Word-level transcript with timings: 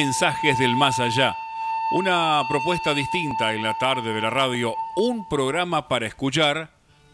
Mensajes 0.00 0.56
del 0.60 0.76
Más 0.76 1.00
Allá. 1.00 1.36
Una 1.90 2.44
propuesta 2.48 2.94
distinta 2.94 3.52
en 3.52 3.64
la 3.64 3.76
tarde 3.78 4.14
de 4.14 4.20
la 4.20 4.30
radio. 4.30 4.76
Un 4.94 5.28
programa 5.28 5.88
para 5.88 6.06
escuchar, 6.06 6.70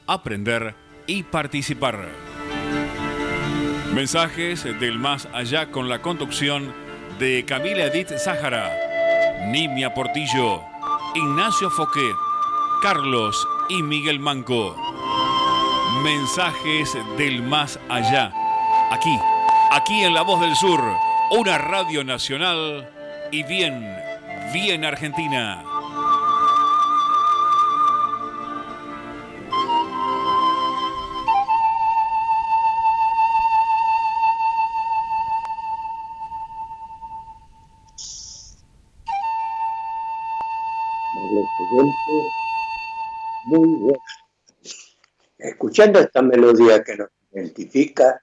aprender 0.07 0.77
y 1.07 1.23
participar. 1.23 2.11
Mensajes 3.95 4.65
del 4.65 4.99
Más 4.99 5.27
Allá 5.33 5.71
con 5.71 5.89
la 5.89 6.03
conducción 6.03 6.75
de 7.19 7.47
Camila 7.47 7.85
Edith 7.85 8.19
Zájara, 8.19 8.71
Nimia 9.47 9.95
Portillo, 9.95 10.61
Ignacio 11.15 11.71
Foqué, 11.71 12.13
Carlos 12.83 13.49
y 13.71 13.83
Miguel 13.83 14.21
Manco. 14.21 14.77
Mensajes 16.03 16.99
del 17.17 17.43
Más 17.43 17.81
Allá. 17.89 18.31
Aquí, 18.91 19.19
aquí 19.71 20.05
en 20.05 20.13
La 20.13 20.21
Voz 20.21 20.43
del 20.43 20.55
Sur 20.55 21.14
una 21.31 21.59
radio 21.59 22.05
nacional 22.05 22.89
y 23.31 23.43
bien, 23.45 23.97
bien 24.53 24.85
argentina. 24.85 25.65
Muy 43.47 43.69
bueno. 43.69 43.99
Escuchando 45.39 45.99
esta 46.01 46.23
melodía 46.23 46.83
que 46.83 46.97
nos 46.97 47.09
identifica, 47.33 48.23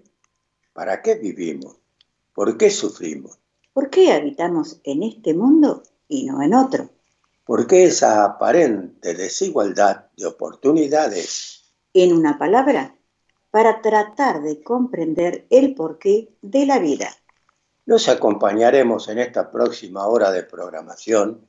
¿Para 0.73 1.01
qué 1.01 1.15
vivimos? 1.15 1.77
¿Por 2.33 2.57
qué 2.57 2.69
sufrimos? 2.69 3.37
¿Por 3.73 3.89
qué 3.89 4.13
habitamos 4.13 4.79
en 4.83 5.03
este 5.03 5.33
mundo 5.33 5.83
y 6.07 6.25
no 6.25 6.41
en 6.41 6.53
otro? 6.53 6.89
¿Por 7.45 7.67
qué 7.67 7.85
esa 7.85 8.23
aparente 8.23 9.13
desigualdad 9.13 10.05
de 10.15 10.27
oportunidades? 10.27 11.73
En 11.93 12.13
una 12.13 12.37
palabra, 12.37 12.95
para 13.49 13.81
tratar 13.81 14.41
de 14.41 14.63
comprender 14.63 15.45
el 15.49 15.75
porqué 15.75 16.33
de 16.41 16.65
la 16.65 16.79
vida. 16.79 17.09
Nos 17.85 18.07
acompañaremos 18.07 19.09
en 19.09 19.19
esta 19.19 19.51
próxima 19.51 20.07
hora 20.07 20.31
de 20.31 20.43
programación 20.43 21.47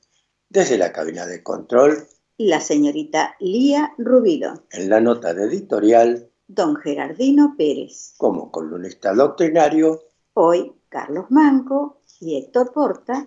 desde 0.49 0.79
la 0.79 0.93
cabina 0.93 1.27
de 1.27 1.43
control. 1.43 2.09
La 2.39 2.61
señorita 2.61 3.37
Lía 3.39 3.95
Rubido. 3.99 4.65
En 4.71 4.91
la 4.91 5.01
nota 5.01 5.35
de 5.35 5.45
editorial 5.45 6.32
don 6.55 6.77
Gerardino 6.77 7.55
Pérez. 7.57 8.15
Como 8.19 8.51
columnista 8.51 9.15
doctrinario, 9.15 10.03
hoy 10.35 10.73
Carlos 10.89 11.27
Manco 11.31 12.03
y 12.21 12.37
Héctor 12.37 12.73
Porta, 12.73 13.27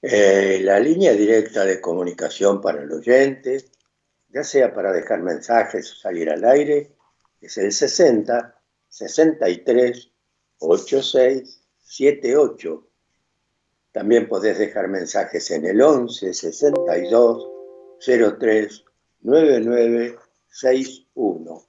Eh, 0.00 0.60
la 0.62 0.78
línea 0.78 1.12
directa 1.12 1.64
de 1.64 1.80
comunicación 1.80 2.60
para 2.60 2.82
el 2.82 2.92
oyente, 2.92 3.64
ya 4.28 4.44
sea 4.44 4.72
para 4.72 4.92
dejar 4.92 5.22
mensajes 5.22 5.90
o 5.90 5.96
salir 5.96 6.30
al 6.30 6.44
aire, 6.44 6.94
es 7.40 7.58
el 7.58 7.72
60 7.72 8.62
63 8.88 10.12
86 10.58 11.64
78. 11.82 12.86
También 13.90 14.28
podés 14.28 14.58
dejar 14.58 14.86
mensajes 14.86 15.50
en 15.50 15.64
el 15.64 15.80
11 15.80 16.32
62 16.32 17.48
03 18.38 18.84
99 19.22 20.16
61. 20.48 21.64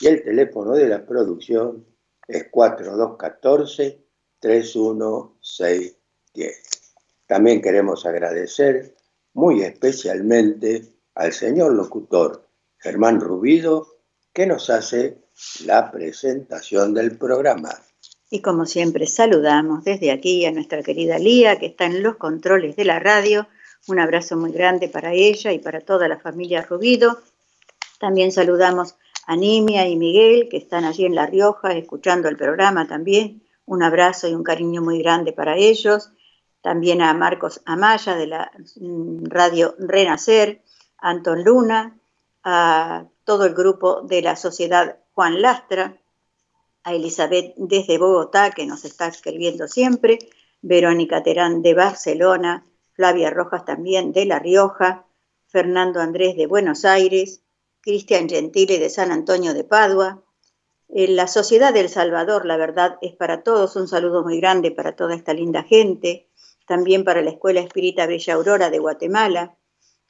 Y 0.00 0.06
el 0.06 0.22
teléfono 0.22 0.74
de 0.74 0.88
la 0.88 1.04
producción 1.04 1.84
es 2.28 2.48
4214 2.50 4.00
31610. 4.38 6.83
También 7.26 7.62
queremos 7.62 8.04
agradecer 8.06 8.94
muy 9.32 9.62
especialmente 9.62 10.82
al 11.14 11.32
señor 11.32 11.72
locutor 11.74 12.46
Germán 12.78 13.20
Rubido, 13.20 13.86
que 14.32 14.46
nos 14.46 14.68
hace 14.68 15.18
la 15.64 15.90
presentación 15.90 16.92
del 16.92 17.16
programa. 17.16 17.70
Y 18.30 18.40
como 18.40 18.66
siempre, 18.66 19.06
saludamos 19.06 19.84
desde 19.84 20.10
aquí 20.10 20.44
a 20.44 20.50
nuestra 20.50 20.82
querida 20.82 21.18
Lía, 21.18 21.58
que 21.58 21.66
está 21.66 21.86
en 21.86 22.02
los 22.02 22.16
controles 22.16 22.76
de 22.76 22.84
la 22.84 22.98
radio. 22.98 23.48
Un 23.86 24.00
abrazo 24.00 24.36
muy 24.36 24.52
grande 24.52 24.88
para 24.88 25.12
ella 25.12 25.52
y 25.52 25.58
para 25.58 25.80
toda 25.80 26.08
la 26.08 26.18
familia 26.18 26.62
Rubido. 26.62 27.20
También 28.00 28.32
saludamos 28.32 28.96
a 29.26 29.36
Nimia 29.36 29.86
y 29.88 29.96
Miguel, 29.96 30.48
que 30.50 30.56
están 30.56 30.84
allí 30.84 31.06
en 31.06 31.14
La 31.14 31.26
Rioja 31.26 31.72
escuchando 31.72 32.28
el 32.28 32.36
programa 32.36 32.86
también. 32.86 33.42
Un 33.66 33.82
abrazo 33.82 34.28
y 34.28 34.34
un 34.34 34.42
cariño 34.42 34.82
muy 34.82 35.00
grande 35.00 35.32
para 35.32 35.56
ellos 35.56 36.10
también 36.64 37.02
a 37.02 37.12
Marcos 37.12 37.60
Amaya 37.66 38.16
de 38.16 38.26
la 38.26 38.50
mm, 38.80 39.26
radio 39.26 39.74
Renacer, 39.78 40.62
a 40.96 41.10
Anton 41.10 41.44
Luna, 41.44 42.00
a 42.42 43.04
todo 43.24 43.44
el 43.44 43.52
grupo 43.52 44.00
de 44.00 44.22
la 44.22 44.34
Sociedad 44.34 44.96
Juan 45.12 45.42
Lastra, 45.42 46.00
a 46.82 46.94
Elizabeth 46.94 47.52
desde 47.58 47.98
Bogotá, 47.98 48.50
que 48.50 48.64
nos 48.64 48.86
está 48.86 49.08
escribiendo 49.08 49.68
siempre, 49.68 50.18
Verónica 50.62 51.22
Terán 51.22 51.60
de 51.60 51.74
Barcelona, 51.74 52.64
Flavia 52.94 53.28
Rojas 53.28 53.66
también 53.66 54.12
de 54.14 54.24
La 54.24 54.38
Rioja, 54.38 55.04
Fernando 55.46 56.00
Andrés 56.00 56.34
de 56.34 56.46
Buenos 56.46 56.86
Aires, 56.86 57.42
Cristian 57.82 58.26
Gentile 58.26 58.78
de 58.78 58.88
San 58.88 59.12
Antonio 59.12 59.52
de 59.52 59.64
Padua, 59.64 60.22
la 60.88 61.26
Sociedad 61.26 61.74
del 61.74 61.90
Salvador, 61.90 62.46
la 62.46 62.56
verdad, 62.56 62.96
es 63.02 63.14
para 63.14 63.42
todos, 63.42 63.76
un 63.76 63.86
saludo 63.86 64.22
muy 64.22 64.38
grande 64.38 64.70
para 64.70 64.96
toda 64.96 65.14
esta 65.14 65.34
linda 65.34 65.62
gente, 65.62 66.30
también 66.66 67.04
para 67.04 67.22
la 67.22 67.30
Escuela 67.30 67.60
Espírita 67.60 68.06
Bella 68.06 68.34
Aurora 68.34 68.70
de 68.70 68.78
Guatemala 68.78 69.56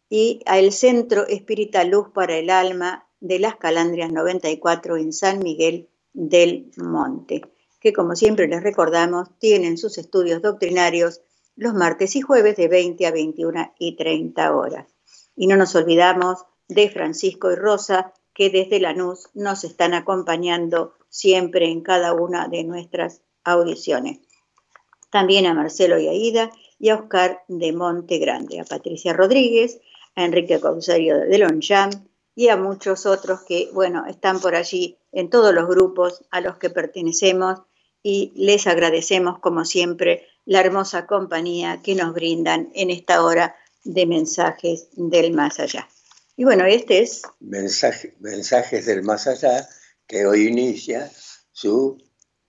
y 0.09 0.41
al 0.47 0.73
Centro 0.73 1.27
Espírita 1.27 1.85
Luz 1.85 2.09
para 2.15 2.37
el 2.37 2.51
Alma 2.51 3.09
de 3.21 3.39
las 3.39 3.57
Calandrias 3.57 4.13
94 4.13 4.97
en 4.97 5.13
San 5.13 5.41
Miguel 5.41 5.89
del 6.13 6.71
Monte, 6.77 7.43
que 7.81 7.93
como 7.93 8.15
siempre 8.15 8.47
les 8.49 8.63
recordamos, 8.63 9.29
tienen 9.39 9.79
sus 9.79 9.99
estudios 9.99 10.43
doctrinarios 10.43 11.21
los 11.57 11.75
martes 11.75 12.17
y 12.17 12.21
jueves 12.21 12.57
de 12.57 12.69
20 12.69 13.07
a 13.07 13.11
21 13.13 13.75
y 13.79 13.97
30 13.97 14.55
horas. 14.55 14.87
Y 15.37 15.47
no 15.47 15.57
nos 15.57 15.75
olvidamos 15.75 16.45
de 16.69 16.91
Francisco 16.91 17.53
y 17.53 17.55
Rosa, 17.55 18.13
que 18.33 18.51
desde 18.51 18.81
Lanús 18.81 19.29
nos 19.35 19.65
están 19.65 19.95
acompañando 19.95 20.95
siempre 21.09 21.71
en 21.71 21.83
cada 21.83 22.13
una 22.13 22.49
de 22.49 22.65
nuestras 22.65 23.23
audiciones. 23.45 24.21
También 25.15 25.47
a 25.47 25.55
Marcelo 25.55 25.97
y 26.01 26.09
Aida 26.09 26.51
y 26.77 26.89
a 26.89 26.97
Oscar 26.97 27.45
de 27.47 27.73
Monte 27.73 28.19
Grande, 28.19 28.59
a 28.59 28.65
Patricia 28.65 29.13
Rodríguez, 29.13 29.79
a 30.17 30.25
Enrique 30.25 30.59
Causario 30.59 31.21
de 31.21 31.39
Lonjam 31.39 31.91
y 32.35 32.49
a 32.49 32.57
muchos 32.57 33.07
otros 33.07 33.43
que, 33.47 33.71
bueno, 33.73 34.07
están 34.09 34.41
por 34.41 34.57
allí 34.57 34.99
en 35.13 35.31
todos 35.31 35.55
los 35.55 35.69
grupos 35.69 36.25
a 36.33 36.41
los 36.41 36.57
que 36.57 36.69
pertenecemos 36.69 37.61
y 38.03 38.33
les 38.35 38.67
agradecemos, 38.67 39.39
como 39.39 39.65
siempre, 39.65 40.27
la 40.47 40.59
hermosa 40.63 41.07
compañía 41.07 41.81
que 41.81 41.95
nos 41.95 42.13
brindan 42.13 42.73
en 42.75 42.91
esta 42.91 43.23
hora 43.23 43.55
de 43.85 44.07
mensajes 44.07 44.89
del 44.97 45.31
más 45.33 45.61
allá. 45.61 45.89
Y 46.37 46.43
bueno, 46.43 46.65
este 46.67 47.03
es... 47.03 47.23
mensajes 47.39 48.87
del 48.87 49.05
más 49.05 49.29
allá, 49.29 49.65
que 50.09 50.27
hoy 50.27 50.49
inicia 50.49 51.09
su... 51.53 52.03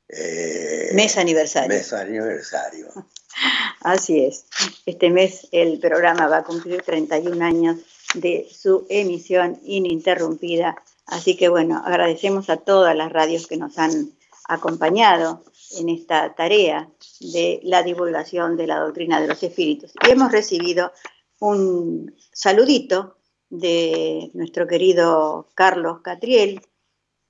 Eh, 0.08 0.92
mes 0.94 1.18
aniversario. 1.18 1.70
Mes 1.70 1.92
aniversario. 1.94 2.88
Así 3.82 4.24
es. 4.24 4.46
Este 4.86 5.10
mes 5.10 5.48
el 5.52 5.80
programa 5.80 6.28
va 6.28 6.38
a 6.38 6.44
cumplir 6.44 6.82
31 6.84 7.44
años 7.44 7.78
de 8.14 8.48
su 8.52 8.86
emisión 8.90 9.60
ininterrumpida. 9.64 10.76
Así 11.06 11.36
que 11.36 11.50
bueno, 11.50 11.82
agradecemos 11.86 12.50
a 12.50 12.58
todas 12.58 12.96
las 12.96 13.12
radios 13.12 13.48
que 13.48 13.58
nos 13.58 13.78
han 13.78 14.12
acompañado 14.48 15.44
en 15.78 15.90
esta 15.90 16.36
tarea 16.36 16.90
de 17.20 17.60
la 17.64 17.84
divulgación 17.84 18.58
de 18.58 18.68
la 18.68 18.80
doctrina 18.80 19.20
de 19.20 19.28
los 19.28 19.42
espíritus. 19.44 19.94
Y 20.08 20.12
hemos 20.12 20.32
recibido 20.32 20.94
un 21.40 22.16
saludito 22.32 23.18
de 23.50 24.32
nuestro 24.34 24.68
querido 24.68 25.50
Carlos 25.56 26.02
Catriel, 26.02 26.62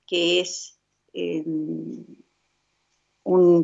que 0.06 0.40
es 0.40 0.78
eh, 1.12 1.44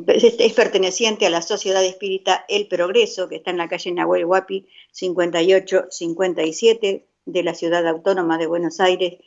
es, 0.09 0.53
perteneciente 0.55 1.26
a 1.26 1.31
la 1.31 1.43
Sociedad 1.43 1.85
Espírita 1.85 2.44
El 2.49 2.67
Progreso, 2.67 3.29
que 3.29 3.37
está 3.37 3.50
en 3.50 3.59
la 3.59 3.69
calle 3.69 3.93
Nahuel 3.93 4.25
Huapi 4.25 4.67
5857 4.91 7.06
de 7.25 7.43
la 7.43 7.55
Ciudad 7.55 7.87
Autónoma 7.87 8.38
de 8.38 8.47
Buenos 8.47 8.81
Aires, 8.81 9.19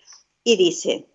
y 0.43 0.57
dice, 0.57 1.07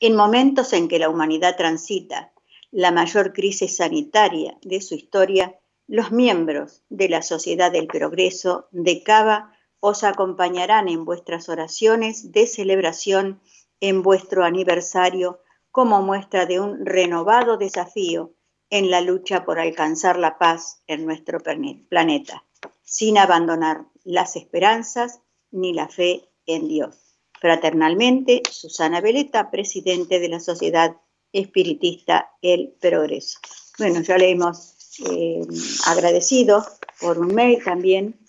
en 0.00 0.16
momentos 0.16 0.72
en 0.72 0.88
que 0.88 0.98
la 0.98 1.08
humanidad 1.08 1.56
transita 1.56 2.32
la 2.72 2.90
mayor 2.90 3.32
crisis 3.32 3.76
sanitaria 3.76 4.58
de 4.62 4.80
su 4.80 4.96
historia, 4.96 5.60
los 5.86 6.10
miembros 6.10 6.82
de 6.88 7.08
la 7.08 7.22
Sociedad 7.22 7.70
del 7.70 7.86
Progreso 7.86 8.66
de 8.72 9.04
Cava 9.04 9.56
os 9.78 10.02
acompañarán 10.02 10.88
en 10.88 11.04
vuestras 11.04 11.48
oraciones 11.48 12.32
de 12.32 12.48
celebración 12.48 13.40
en 13.80 14.02
vuestro 14.02 14.44
aniversario 14.44 15.38
como 15.74 16.02
muestra 16.02 16.46
de 16.46 16.60
un 16.60 16.86
renovado 16.86 17.56
desafío 17.56 18.32
en 18.70 18.92
la 18.92 19.00
lucha 19.00 19.44
por 19.44 19.58
alcanzar 19.58 20.20
la 20.20 20.38
paz 20.38 20.80
en 20.86 21.04
nuestro 21.04 21.40
planeta, 21.40 22.44
sin 22.84 23.18
abandonar 23.18 23.84
las 24.04 24.36
esperanzas 24.36 25.18
ni 25.50 25.72
la 25.72 25.88
fe 25.88 26.28
en 26.46 26.68
Dios. 26.68 27.18
Fraternalmente, 27.40 28.42
Susana 28.48 29.00
Veleta, 29.00 29.50
presidente 29.50 30.20
de 30.20 30.28
la 30.28 30.38
Sociedad 30.38 30.96
Espiritista 31.32 32.30
El 32.40 32.76
Progreso. 32.80 33.40
Bueno, 33.76 34.00
ya 34.00 34.16
le 34.16 34.30
hemos 34.30 35.00
eh, 35.10 35.40
agradecido 35.88 36.64
por 37.00 37.18
un 37.18 37.34
mail 37.34 37.64
también 37.64 38.20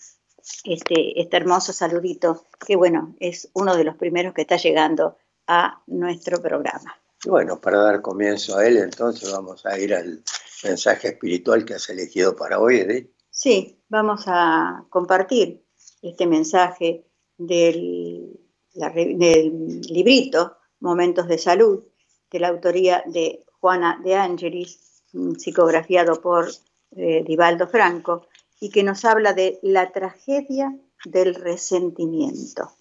este, 0.64 1.22
este 1.22 1.38
hermoso 1.38 1.74
saludito, 1.74 2.44
que 2.66 2.76
bueno, 2.76 3.16
es 3.20 3.52
uno 3.54 3.76
de 3.76 3.84
los 3.84 3.98
primeros 3.98 4.34
que 4.34 4.42
está 4.42 4.58
llegando 4.58 5.20
a 5.46 5.84
nuestro 5.86 6.42
programa. 6.42 7.00
Bueno, 7.25 7.60
para 7.60 7.80
dar 7.80 8.01
comienzo 8.01 8.57
a 8.57 8.68
él, 8.68 8.77
entonces 8.77 9.31
vamos 9.31 9.66
a 9.66 9.80
ir 9.80 9.95
al 9.95 10.24
mensaje 10.63 11.10
espiritual 11.10 11.66
que 11.66 11.74
has 11.74 11.89
elegido 11.89 12.36
para 12.36 12.60
hoy, 12.60 12.77
Edith. 12.77 13.12
Sí, 13.31 13.81
vamos 13.89 14.25
a 14.27 14.86
compartir 14.89 15.66
este 16.01 16.27
mensaje 16.27 17.07
del, 17.38 18.39
del 18.74 19.81
librito 19.89 20.57
Momentos 20.80 21.27
de 21.27 21.38
Salud, 21.39 21.83
de 22.31 22.39
la 22.39 22.50
autoría 22.50 23.04
de 23.07 23.44
Juana 23.60 24.00
de 24.04 24.16
Angelis, 24.16 25.01
psicografiado 25.38 26.22
por 26.22 26.50
eh, 26.95 27.24
Divaldo 27.25 27.68
Franco, 27.68 28.27
y 28.60 28.69
que 28.69 28.83
nos 28.83 29.04
habla 29.04 29.33
de 29.33 29.60
la 29.63 29.92
tragedia 29.92 30.77
del 31.06 31.33
resentimiento. 31.33 32.72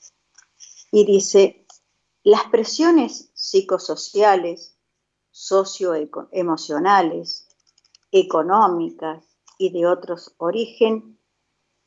Y 0.93 1.05
dice, 1.05 1.64
las 2.25 2.44
presiones 2.47 3.31
psicosociales, 3.35 4.76
socioemocionales, 5.31 7.47
económicas 8.11 9.23
y 9.59 9.71
de 9.71 9.87
otros 9.87 10.35
origen 10.38 11.21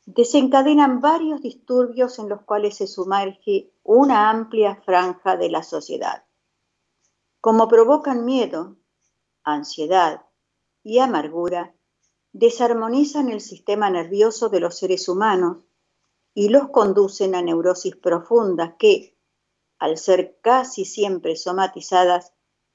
desencadenan 0.06 1.00
varios 1.00 1.42
disturbios 1.42 2.20
en 2.20 2.28
los 2.28 2.42
cuales 2.42 2.76
se 2.76 2.86
sumerge 2.86 3.72
una 3.82 4.30
amplia 4.30 4.76
franja 4.76 5.36
de 5.36 5.50
la 5.50 5.64
sociedad. 5.64 6.24
Como 7.40 7.66
provocan 7.66 8.24
miedo, 8.24 8.76
ansiedad 9.42 10.24
y 10.84 11.00
amargura, 11.00 11.74
desarmonizan 12.32 13.28
el 13.28 13.40
sistema 13.40 13.90
nervioso 13.90 14.48
de 14.48 14.60
los 14.60 14.78
seres 14.78 15.08
humanos 15.08 15.64
y 16.32 16.48
los 16.48 16.68
conducen 16.68 17.34
a 17.34 17.42
neurosis 17.42 17.96
profundas 17.96 18.74
que, 18.78 19.17
al 19.78 19.96
ser 19.96 20.38
casi 20.40 20.84
siempre 20.84 21.36
somatizadas, 21.36 22.32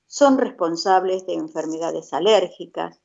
son 0.08 0.38
responsables 0.38 1.26
de 1.26 1.34
enfermedades 1.34 2.14
alérgicas, 2.14 3.02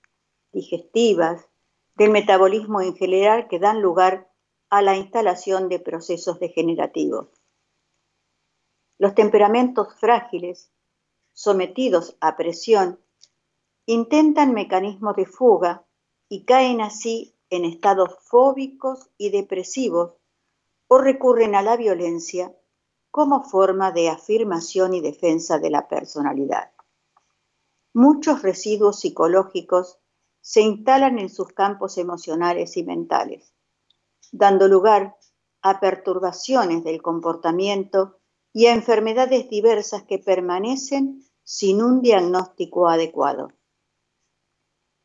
digestivas, 0.53 1.49
del 1.97 2.11
metabolismo 2.11 2.81
en 2.81 2.95
general 2.95 3.49
que 3.49 3.59
dan 3.59 3.83
lugar 3.83 4.31
a 4.71 4.83
la 4.83 4.97
instalación 4.97 5.69
de 5.69 5.81
procesos 5.81 6.39
degenerativos. 6.39 7.29
Los 8.99 9.15
temperamentos 9.15 9.95
frágiles, 9.99 10.71
sometidos 11.33 12.17
a 12.21 12.37
presión, 12.37 13.01
intentan 13.87 14.53
mecanismos 14.53 15.17
de 15.17 15.27
fuga 15.27 15.87
y 16.29 16.45
caen 16.45 16.81
así 16.81 17.35
en 17.51 17.65
estados 17.65 18.17
fóbicos 18.21 19.09
y 19.17 19.31
depresivos 19.31 20.15
o 20.89 20.99
recurren 20.99 21.55
a 21.55 21.63
la 21.63 21.77
violencia 21.77 22.55
como 23.19 23.43
forma 23.43 23.91
de 23.91 24.09
afirmación 24.09 24.95
y 24.95 25.01
defensa 25.01 25.59
de 25.59 25.71
la 25.71 25.89
personalidad. 25.89 26.71
Muchos 27.93 28.43
residuos 28.43 29.01
psicológicos 29.01 29.99
se 30.41 30.61
instalan 30.61 31.19
en 31.19 31.29
sus 31.29 31.49
campos 31.49 31.99
emocionales 31.99 32.77
y 32.77 32.85
mentales, 32.85 33.53
dando 34.31 34.69
lugar 34.69 35.17
a 35.63 35.81
perturbaciones 35.81 36.85
del 36.85 37.03
comportamiento 37.03 38.21
y 38.53 38.67
a 38.67 38.73
enfermedades 38.73 39.51
diversas 39.51 40.05
que 40.05 40.21
permanecen 40.21 41.25
sin 41.43 41.83
un 41.83 42.01
diagnóstico 42.03 42.87
adecuado. 42.87 43.49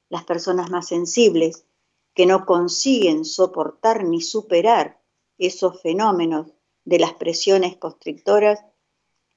Las 0.10 0.24
personas 0.24 0.70
más 0.70 0.88
sensibles, 0.88 1.65
que 2.13 2.27
no 2.27 2.46
consiguen 2.46 3.25
soportar 3.25 4.03
ni 4.03 4.22
superar 4.22 5.01
esos 5.39 5.82
fenómenos 5.82 6.53
de 6.86 7.00
las 7.00 7.13
presiones 7.13 7.78
constrictoras, 7.78 8.63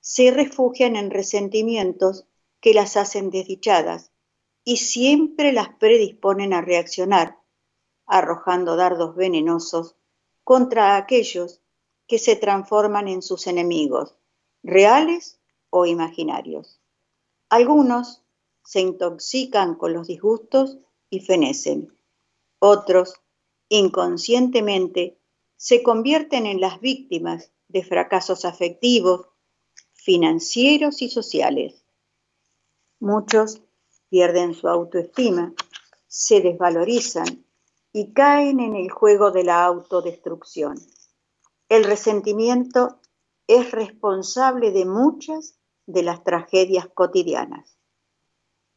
se 0.00 0.30
refugian 0.30 0.96
en 0.96 1.10
resentimientos 1.10 2.26
que 2.60 2.74
las 2.74 2.96
hacen 2.96 3.30
desdichadas 3.30 4.12
y 4.64 4.78
siempre 4.78 5.52
las 5.52 5.68
predisponen 5.70 6.52
a 6.52 6.60
reaccionar, 6.60 7.38
arrojando 8.06 8.76
dardos 8.76 9.14
venenosos 9.14 9.96
contra 10.44 10.96
aquellos 10.96 11.60
que 12.06 12.18
se 12.18 12.36
transforman 12.36 13.08
en 13.08 13.22
sus 13.22 13.46
enemigos, 13.46 14.16
reales 14.62 15.40
o 15.70 15.86
imaginarios. 15.86 16.80
Algunos 17.48 18.22
se 18.64 18.80
intoxican 18.80 19.76
con 19.76 19.92
los 19.92 20.08
disgustos 20.08 20.78
y 21.10 21.20
fenecen. 21.20 21.96
Otros, 22.58 23.14
inconscientemente, 23.68 25.18
se 25.56 25.82
convierten 25.82 26.46
en 26.46 26.60
las 26.60 26.80
víctimas 26.80 27.52
de 27.68 27.82
fracasos 27.82 28.44
afectivos, 28.44 29.26
financieros 29.92 31.02
y 31.02 31.08
sociales. 31.08 31.84
Muchos 33.00 33.62
pierden 34.08 34.54
su 34.54 34.68
autoestima, 34.68 35.52
se 36.06 36.40
desvalorizan 36.40 37.44
y 37.92 38.12
caen 38.12 38.60
en 38.60 38.76
el 38.76 38.90
juego 38.90 39.30
de 39.30 39.44
la 39.44 39.64
autodestrucción. 39.64 40.76
El 41.68 41.84
resentimiento 41.84 43.00
es 43.46 43.70
responsable 43.72 44.70
de 44.70 44.84
muchas 44.84 45.58
de 45.86 46.02
las 46.02 46.22
tragedias 46.24 46.88
cotidianas. 46.92 47.78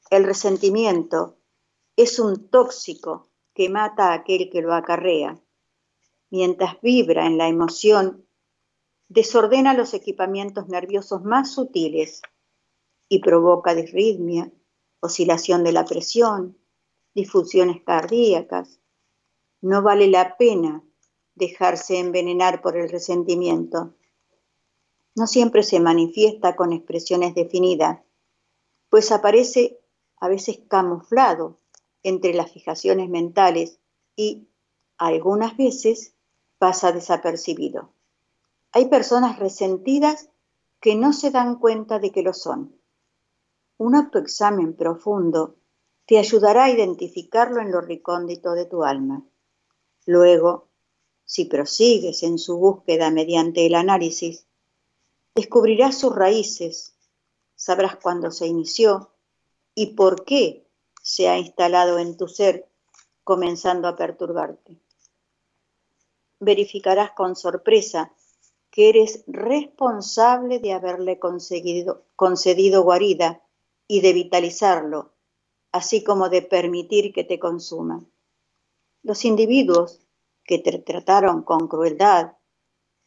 El 0.09 0.24
resentimiento 0.24 1.38
es 1.95 2.17
un 2.19 2.50
tóxico 2.50 3.29
que 3.53 3.69
mata 3.69 4.09
a 4.09 4.13
aquel 4.13 4.50
que 4.50 4.62
lo 4.62 4.74
acarrea. 4.74 5.39
Mientras 6.31 6.79
vibra 6.81 7.25
en 7.25 7.38
la 7.38 7.48
emoción, 7.48 8.25
desordena 9.07 9.74
los 9.74 9.93
equipamientos 9.93 10.67
nerviosos 10.67 11.24
más 11.24 11.51
sutiles 11.51 12.21
y 13.07 13.19
provoca 13.19 13.74
disritmia, 13.74 14.51
oscilación 15.00 15.63
de 15.63 15.71
la 15.71 15.86
presión, 15.86 16.57
difusiones 17.15 17.81
cardíacas. 17.83 18.79
No 19.62 19.81
vale 19.81 20.07
la 20.07 20.38
pena 20.38 20.83
dejarse 21.33 21.98
envenenar 21.98 22.62
por 22.62 22.77
el 22.77 22.89
resentimiento. 22.89 23.95
No 25.15 25.25
siempre 25.25 25.63
se 25.63 25.79
manifiesta 25.79 26.55
con 26.55 26.74
expresiones 26.74 27.33
definidas, 27.33 28.01
pues 28.89 29.12
aparece 29.12 29.79
a 30.17 30.27
veces 30.27 30.59
camuflado 30.67 31.59
entre 32.03 32.33
las 32.33 32.51
fijaciones 32.51 33.09
mentales 33.09 33.79
y 34.15 34.48
algunas 34.98 35.57
veces 35.57 36.13
pasa 36.59 36.91
desapercibido. 36.91 37.93
Hay 38.71 38.89
personas 38.89 39.39
resentidas 39.39 40.29
que 40.79 40.95
no 40.95 41.13
se 41.13 41.31
dan 41.31 41.55
cuenta 41.55 41.97
de 41.99 42.11
que 42.11 42.21
lo 42.21 42.33
son. 42.33 42.79
Un 43.77 43.95
autoexamen 43.95 44.75
profundo 44.75 45.55
te 46.05 46.19
ayudará 46.19 46.65
a 46.65 46.69
identificarlo 46.69 47.61
en 47.61 47.71
lo 47.71 47.81
recóndito 47.81 48.51
de 48.53 48.65
tu 48.65 48.83
alma. 48.83 49.25
Luego, 50.05 50.67
si 51.25 51.45
prosigues 51.45 52.23
en 52.23 52.37
su 52.37 52.57
búsqueda 52.57 53.09
mediante 53.11 53.65
el 53.65 53.75
análisis, 53.75 54.45
descubrirás 55.35 55.97
sus 55.97 56.15
raíces, 56.15 56.95
sabrás 57.55 57.97
cuándo 57.97 58.31
se 58.31 58.47
inició 58.47 59.11
y 59.75 59.93
por 59.93 60.25
qué 60.25 60.67
se 61.01 61.29
ha 61.29 61.37
instalado 61.37 61.99
en 61.99 62.17
tu 62.17 62.27
ser, 62.27 62.67
comenzando 63.23 63.87
a 63.87 63.95
perturbarte. 63.95 64.79
Verificarás 66.39 67.12
con 67.12 67.36
sorpresa 67.36 68.13
que 68.72 68.89
eres 68.89 69.24
responsable 69.27 70.60
de 70.60 70.74
haberle 70.74 71.19
concedido 71.19 72.84
guarida 72.84 73.43
y 73.88 74.01
de 74.01 74.13
vitalizarlo, 74.13 75.13
así 75.72 76.03
como 76.03 76.29
de 76.29 76.41
permitir 76.41 77.12
que 77.12 77.24
te 77.24 77.39
consuma. 77.39 78.05
Los 79.01 79.25
individuos 79.25 80.00
que 80.43 80.60
te 80.60 80.77
trataron 80.79 81.41
con 81.43 81.67
crueldad, 81.67 82.34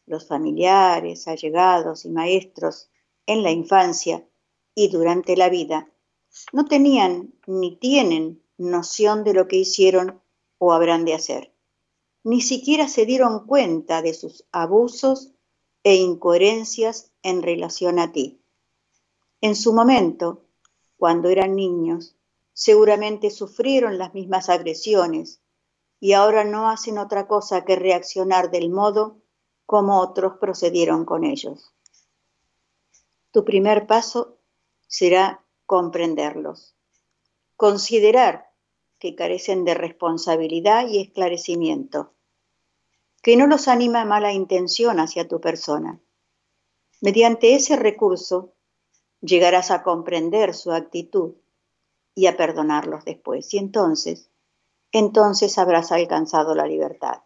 los 0.05 0.27
familiares, 0.27 1.27
allegados 1.27 2.05
y 2.05 2.09
maestros 2.09 2.89
en 3.25 3.43
la 3.43 3.51
infancia 3.51 4.27
y 4.75 4.89
durante 4.89 5.37
la 5.37 5.49
vida, 5.49 5.89
no 6.51 6.65
tenían 6.65 7.33
ni 7.47 7.77
tienen 7.77 8.43
noción 8.57 9.23
de 9.23 9.33
lo 9.33 9.47
que 9.47 9.57
hicieron 9.57 10.21
o 10.57 10.73
habrán 10.73 11.05
de 11.05 11.13
hacer. 11.13 11.52
Ni 12.23 12.41
siquiera 12.41 12.87
se 12.87 13.05
dieron 13.05 13.45
cuenta 13.45 14.01
de 14.01 14.13
sus 14.13 14.45
abusos 14.51 15.31
e 15.83 15.95
incoherencias 15.95 17.11
en 17.21 17.41
relación 17.41 17.99
a 17.99 18.11
ti. 18.11 18.41
En 19.41 19.55
su 19.55 19.73
momento, 19.73 20.45
cuando 20.97 21.27
eran 21.27 21.55
niños, 21.55 22.15
seguramente 22.53 23.29
sufrieron 23.29 23.97
las 23.97 24.13
mismas 24.13 24.47
agresiones 24.47 25.41
y 25.99 26.13
ahora 26.13 26.45
no 26.45 26.69
hacen 26.69 26.97
otra 26.97 27.27
cosa 27.27 27.65
que 27.65 27.75
reaccionar 27.75 28.51
del 28.51 28.69
modo 28.69 29.17
como 29.65 29.99
otros 29.99 30.37
procedieron 30.39 31.03
con 31.03 31.25
ellos. 31.25 31.73
Tu 33.31 33.43
primer 33.43 33.87
paso 33.87 34.37
será 34.87 35.43
comprenderlos, 35.65 36.75
considerar 37.57 38.52
que 39.03 39.15
carecen 39.15 39.65
de 39.65 39.73
responsabilidad 39.73 40.87
y 40.87 41.01
esclarecimiento, 41.01 42.13
que 43.21 43.35
no 43.35 43.47
los 43.47 43.67
anima 43.67 44.05
mala 44.05 44.31
intención 44.31 44.97
hacia 45.01 45.27
tu 45.27 45.41
persona. 45.41 45.99
Mediante 47.01 47.53
ese 47.53 47.75
recurso 47.75 48.53
llegarás 49.19 49.71
a 49.71 49.83
comprender 49.83 50.53
su 50.53 50.71
actitud 50.71 51.33
y 52.15 52.27
a 52.27 52.37
perdonarlos 52.37 53.03
después. 53.03 53.53
Y 53.53 53.57
entonces, 53.57 54.29
entonces 54.93 55.57
habrás 55.57 55.91
alcanzado 55.91 56.55
la 56.55 56.65
libertad. 56.65 57.23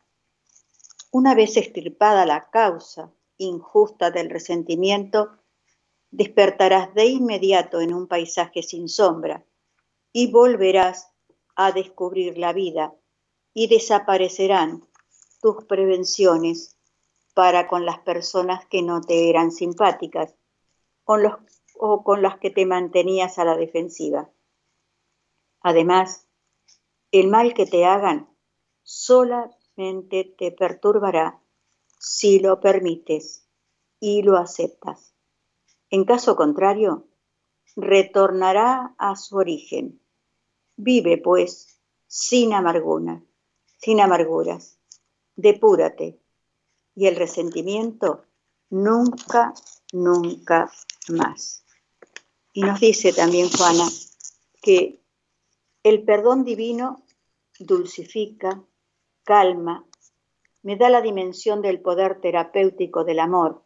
Una 1.11 1.35
vez 1.35 1.57
extirpada 1.57 2.25
la 2.25 2.49
causa 2.49 3.13
injusta 3.37 4.09
del 4.09 4.31
resentimiento, 4.31 5.29
despertarás 6.09 6.95
de 6.95 7.05
inmediato 7.05 7.81
en 7.81 7.93
un 7.93 8.07
paisaje 8.07 8.63
sin 8.63 8.89
sombra 8.89 9.45
y 10.11 10.31
volverás 10.31 11.11
a 11.57 11.71
descubrir 11.71 12.37
la 12.37 12.53
vida 12.53 12.93
y 13.53 13.67
desaparecerán 13.67 14.87
tus 15.41 15.65
prevenciones 15.65 16.77
para 17.33 17.67
con 17.67 17.83
las 17.83 17.99
personas 17.99 18.65
que 18.67 18.83
no 18.83 19.01
te 19.01 19.29
eran 19.29 19.51
simpáticas 19.51 20.35
o 21.03 22.03
con 22.03 22.21
las 22.21 22.37
que 22.37 22.51
te 22.51 22.65
mantenías 22.65 23.39
a 23.39 23.45
la 23.45 23.57
defensiva. 23.57 24.29
Además, 25.61 26.27
el 27.11 27.27
mal 27.27 27.55
que 27.55 27.65
te 27.65 27.85
hagan 27.85 28.29
solamente 28.83 30.35
te 30.37 30.51
perturbará 30.51 31.41
si 31.99 32.39
lo 32.39 32.59
permites 32.59 33.47
y 33.99 34.21
lo 34.21 34.37
aceptas. 34.37 35.15
En 35.89 36.05
caso 36.05 36.35
contrario, 36.35 37.07
retornará 37.75 38.93
a 38.99 39.15
su 39.15 39.37
origen. 39.37 39.99
Vive, 40.77 41.17
pues, 41.17 41.79
sin 42.07 42.53
amargura, 42.53 43.21
sin 43.77 43.99
amarguras. 43.99 44.79
Depúrate. 45.35 46.19
Y 46.95 47.07
el 47.07 47.15
resentimiento 47.15 48.23
nunca, 48.69 49.53
nunca 49.91 50.71
más. 51.09 51.63
Y 52.53 52.61
nos 52.61 52.79
dice 52.79 53.13
también 53.13 53.49
Juana 53.49 53.87
que 54.61 54.99
el 55.83 56.03
perdón 56.03 56.43
divino 56.43 57.03
dulcifica, 57.59 58.63
calma, 59.23 59.85
me 60.63 60.75
da 60.75 60.89
la 60.89 61.01
dimensión 61.01 61.61
del 61.61 61.81
poder 61.81 62.19
terapéutico 62.19 63.03
del 63.03 63.19
amor 63.19 63.63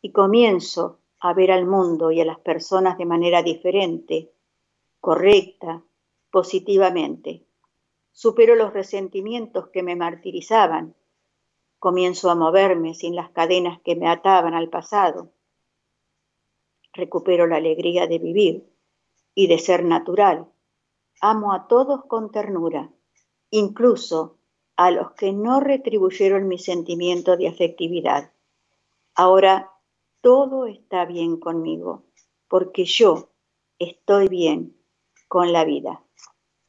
y 0.00 0.12
comienzo 0.12 1.00
a 1.20 1.34
ver 1.34 1.50
al 1.50 1.66
mundo 1.66 2.10
y 2.10 2.20
a 2.20 2.24
las 2.24 2.38
personas 2.38 2.96
de 2.96 3.06
manera 3.06 3.42
diferente, 3.42 4.32
correcta, 5.00 5.82
positivamente. 6.36 7.46
Supero 8.12 8.56
los 8.56 8.74
resentimientos 8.74 9.68
que 9.68 9.82
me 9.82 9.96
martirizaban. 9.96 10.94
Comienzo 11.78 12.28
a 12.28 12.34
moverme 12.34 12.92
sin 12.92 13.16
las 13.16 13.30
cadenas 13.30 13.80
que 13.80 13.96
me 13.96 14.06
ataban 14.06 14.52
al 14.52 14.68
pasado. 14.68 15.32
Recupero 16.92 17.46
la 17.46 17.56
alegría 17.56 18.06
de 18.06 18.18
vivir 18.18 18.70
y 19.34 19.46
de 19.46 19.58
ser 19.58 19.82
natural. 19.82 20.46
Amo 21.22 21.54
a 21.54 21.68
todos 21.68 22.04
con 22.04 22.30
ternura, 22.30 22.90
incluso 23.48 24.36
a 24.76 24.90
los 24.90 25.12
que 25.12 25.32
no 25.32 25.60
retribuyeron 25.60 26.48
mi 26.48 26.58
sentimiento 26.58 27.38
de 27.38 27.48
afectividad. 27.48 28.30
Ahora 29.14 29.72
todo 30.20 30.66
está 30.66 31.06
bien 31.06 31.40
conmigo, 31.40 32.04
porque 32.46 32.84
yo 32.84 33.30
estoy 33.78 34.28
bien 34.28 34.76
con 35.28 35.54
la 35.54 35.64
vida. 35.64 36.02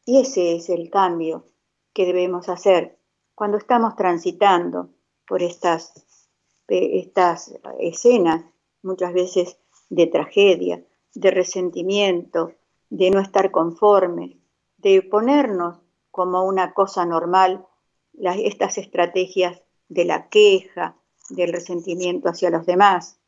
Y 0.07 0.21
ese 0.21 0.55
es 0.55 0.69
el 0.69 0.89
cambio 0.89 1.49
que 1.93 2.05
debemos 2.05 2.47
hacer 2.47 2.97
cuando 3.35 3.57
estamos 3.57 3.97
transitando 3.97 4.89
por 5.27 5.43
estas, 5.43 6.23
estas 6.69 7.53
escenas, 7.77 8.45
muchas 8.81 9.11
veces 9.11 9.57
de 9.89 10.07
tragedia, 10.07 10.81
de 11.13 11.29
resentimiento, 11.29 12.53
de 12.89 13.11
no 13.11 13.19
estar 13.19 13.51
conformes, 13.51 14.37
de 14.77 15.01
ponernos 15.01 15.81
como 16.09 16.45
una 16.45 16.73
cosa 16.73 17.05
normal 17.05 17.67
estas 18.13 18.77
estrategias 18.77 19.61
de 19.89 20.05
la 20.05 20.29
queja, 20.29 20.95
del 21.29 21.51
resentimiento 21.51 22.29
hacia 22.29 22.49
los 22.49 22.65
demás, 22.65 23.19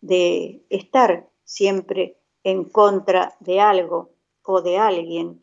de 0.00 0.64
estar 0.70 1.28
siempre 1.42 2.20
en 2.44 2.62
contra 2.62 3.34
de 3.40 3.60
algo 3.60 4.12
o 4.44 4.62
de 4.62 4.78
alguien, 4.78 5.42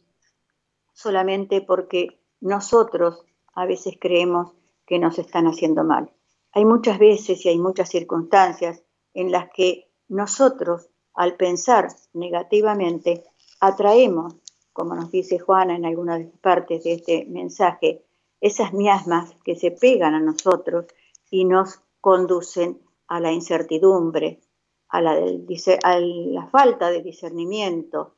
solamente 0.97 1.61
porque 1.61 2.19
nosotros 2.41 3.23
a 3.53 3.67
veces 3.67 3.97
creemos 4.01 4.53
que 4.87 4.97
nos 4.97 5.19
están 5.19 5.45
haciendo 5.45 5.83
mal. 5.83 6.11
Hay 6.53 6.65
muchas 6.65 6.97
veces 6.97 7.45
y 7.45 7.49
hay 7.49 7.59
muchas 7.59 7.89
circunstancias 7.89 8.81
en 9.13 9.31
las 9.31 9.51
que 9.51 9.91
nosotros, 10.07 10.89
al 11.13 11.35
pensar 11.35 11.89
negativamente, 12.13 13.23
atraemos, 13.59 14.37
como 14.73 14.95
nos 14.95 15.11
dice 15.11 15.37
Juana 15.37 15.75
en 15.75 15.85
algunas 15.85 16.25
partes 16.41 16.83
de 16.83 16.93
este 16.93 17.25
mensaje, 17.25 18.03
esas 18.41 18.73
miasmas 18.73 19.35
que 19.43 19.55
se 19.55 19.69
pegan 19.69 20.15
a 20.15 20.19
nosotros 20.19 20.87
y 21.29 21.45
nos 21.45 21.79
conducen 22.01 22.81
a 23.07 23.19
la 23.19 23.31
incertidumbre, 23.31 24.41
a 24.89 25.01
la, 25.01 26.47
falta 26.51 26.89
de 26.89 27.03
discernimiento, 27.03 28.15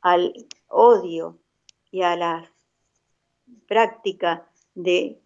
al 0.00 0.32
odio 0.66 1.38
y 1.96 2.02
a 2.02 2.14
la 2.14 2.52
práctica 3.66 4.50
de 4.74 5.18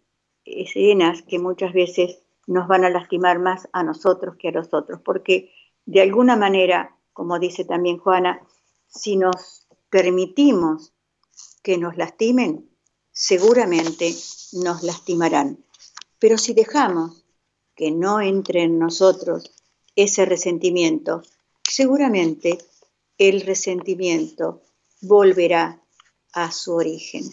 escenas 0.45 1.21
que 1.21 1.37
muchas 1.37 1.73
veces 1.73 2.19
nos 2.47 2.69
van 2.69 2.85
a 2.85 2.89
lastimar 2.89 3.39
más 3.39 3.67
a 3.73 3.83
nosotros 3.83 4.37
que 4.37 4.47
a 4.47 4.51
los 4.51 4.73
otros, 4.73 5.01
porque 5.03 5.51
de 5.85 6.01
alguna 6.01 6.37
manera, 6.37 6.95
como 7.11 7.39
dice 7.39 7.65
también 7.65 7.97
Juana, 7.97 8.41
si 8.87 9.17
nos 9.17 9.67
permitimos 9.89 10.93
que 11.61 11.77
nos 11.77 11.97
lastimen, 11.97 12.69
seguramente 13.11 14.13
nos 14.53 14.81
lastimarán. 14.81 15.57
Pero 16.19 16.37
si 16.37 16.53
dejamos 16.53 17.25
que 17.75 17.91
no 17.91 18.21
entre 18.21 18.63
en 18.63 18.79
nosotros 18.79 19.51
ese 19.97 20.23
resentimiento, 20.23 21.21
seguramente 21.63 22.59
el 23.17 23.41
resentimiento 23.41 24.61
volverá 25.01 25.80
a 26.33 26.51
su 26.51 26.75
origen. 26.75 27.23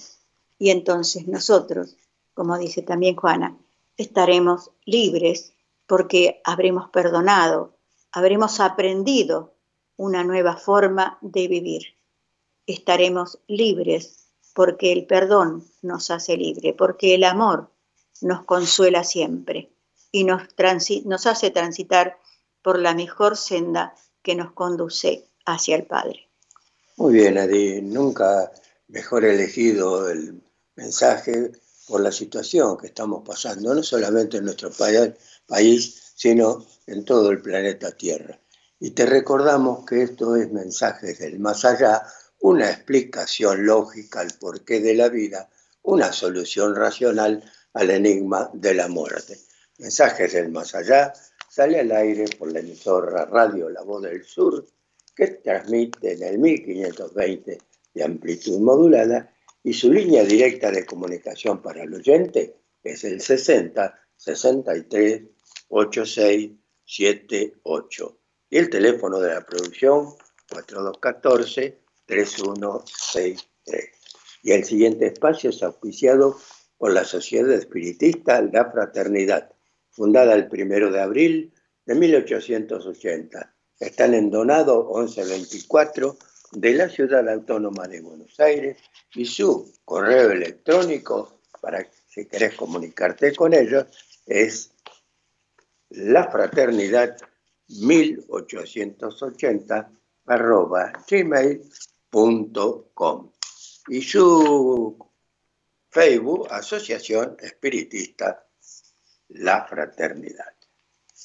Y 0.59 0.71
entonces 0.71 1.29
nosotros, 1.29 1.97
como 2.35 2.59
dice 2.59 2.83
también 2.83 3.17
Juana, 3.17 3.57
estaremos 3.97 4.71
libres 4.85 5.53
porque 5.87 6.41
habremos 6.45 6.91
perdonado, 6.91 7.75
habremos 8.13 8.61
aprendido 8.61 9.55
una 9.97 10.25
nueva 10.25 10.57
forma 10.57 11.19
de 11.21 11.49
vivir. 11.49 11.83
Estaremos 12.67 13.39
libres 13.47 14.29
porque 14.55 14.93
el 14.93 15.07
perdón 15.07 15.65
nos 15.83 16.11
hace 16.11 16.37
libre, 16.37 16.75
porque 16.75 17.15
el 17.15 17.25
amor 17.25 17.71
nos 18.21 18.45
consuela 18.45 19.05
siempre 19.05 19.71
y 20.11 20.25
nos, 20.25 20.43
hace 21.27 21.51
transitar 21.51 22.19
por 22.63 22.79
la 22.79 22.95
mejor 22.95 23.37
senda 23.37 23.95
que 24.23 24.35
nos 24.35 24.53
conduce 24.53 25.25
hacia 25.47 25.77
el 25.77 25.85
Padre. 25.85 26.29
Muy 26.97 27.15
bien, 27.15 27.39
Adi, 27.39 27.81
nunca 27.83 28.51
mejor 28.89 29.25
elegido 29.25 30.11
el 30.11 30.43
mensaje 30.75 31.53
por 31.87 32.01
la 32.01 32.13
situación 32.13 32.77
que 32.77 32.89
estamos 32.89 33.23
pasando, 33.27 33.75
no 33.75 33.83
solamente 33.83 34.39
en 34.39 34.45
nuestro 34.45 34.71
país, 35.47 36.13
sino 36.15 36.67
en 36.87 37.05
todo 37.05 37.31
el 37.31 37.41
planeta 37.41 37.93
Tierra. 37.93 38.39
Y 38.81 38.91
te 38.91 39.07
recordamos 39.07 39.85
que 39.87 40.03
esto 40.03 40.37
es 40.37 40.51
Mensajes 40.53 41.19
del 41.19 41.39
Más 41.39 41.65
Allá, 41.65 42.03
una 42.41 42.71
explicación 42.71 43.67
lógica 43.67 44.21
al 44.21 44.33
porqué 44.39 44.81
de 44.81 44.95
la 44.95 45.09
vida, 45.09 45.49
una 45.83 46.13
solución 46.13 46.77
racional 46.77 47.43
al 47.73 47.91
enigma 47.91 48.51
de 48.53 48.75
la 48.75 48.89
muerte. 48.89 49.39
Mensajes 49.79 50.33
del 50.33 50.51
Más 50.51 50.75
Allá 50.75 51.13
sale 51.49 51.81
al 51.81 51.91
aire 51.93 52.27
por 52.39 52.53
la 52.53 52.61
emisora 52.61 53.25
Radio 53.25 53.69
La 53.71 53.83
Voz 53.83 54.03
del 54.03 54.25
Sur, 54.25 54.65
que 55.17 55.27
transmite 55.27 56.13
en 56.13 56.23
el 56.23 56.39
1520 56.39 57.59
de 57.95 58.05
amplitud 58.05 58.59
modulada 58.61 59.35
y 59.63 59.73
su 59.73 59.93
línea 59.93 60.25
directa 60.25 60.71
de 60.71 60.87
comunicación 60.87 61.61
para 61.63 61.83
el 61.83 61.95
oyente 61.95 62.57
es 62.83 63.05
el 63.05 63.21
60 63.21 63.99
63 64.17 65.23
86 65.69 66.53
78 66.85 68.19
y 68.51 68.57
el 68.57 68.71
teléfono 68.71 69.21
de 69.21 69.35
la 69.35 69.45
producción 69.45 70.15
4214 70.51 71.79
3163. 72.07 73.91
Y 74.43 74.53
el 74.53 74.65
siguiente 74.65 75.07
espacio 75.07 75.51
es 75.51 75.63
auspiciado 75.63 76.39
por 76.79 76.93
la 76.93 77.05
Sociedad 77.05 77.53
Espiritista 77.53 78.41
La 78.41 78.71
Fraternidad, 78.71 79.53
fundada 79.91 80.35
el 80.35 80.49
1 80.51 80.91
de 80.91 81.01
abril 81.01 81.53
de 81.85 81.95
1880. 81.95 83.55
Están 83.79 84.15
en 84.15 84.31
Donado 84.31 84.91
1124 84.95 86.17
de 86.53 86.75
la 86.75 86.89
Ciudad 86.89 87.29
Autónoma 87.29 87.87
de 87.87 88.01
Buenos 88.01 88.39
Aires 88.41 88.79
y 89.15 89.25
su 89.25 89.73
correo 89.85 90.31
electrónico 90.31 91.41
para 91.61 91.87
si 92.09 92.27
querés 92.27 92.55
comunicarte 92.55 93.35
con 93.35 93.55
ellos 93.55 93.87
es 94.27 94.73
la 95.91 96.31
fraternidad 96.31 97.17
1880 97.69 99.91
arroba 100.27 100.93
gmail.com 101.09 102.53
y 103.89 104.03
su 104.03 104.99
Facebook 105.91 106.47
Asociación 106.51 107.37
Espiritista 107.41 108.47
La 109.29 109.67
Fraternidad. 109.67 110.55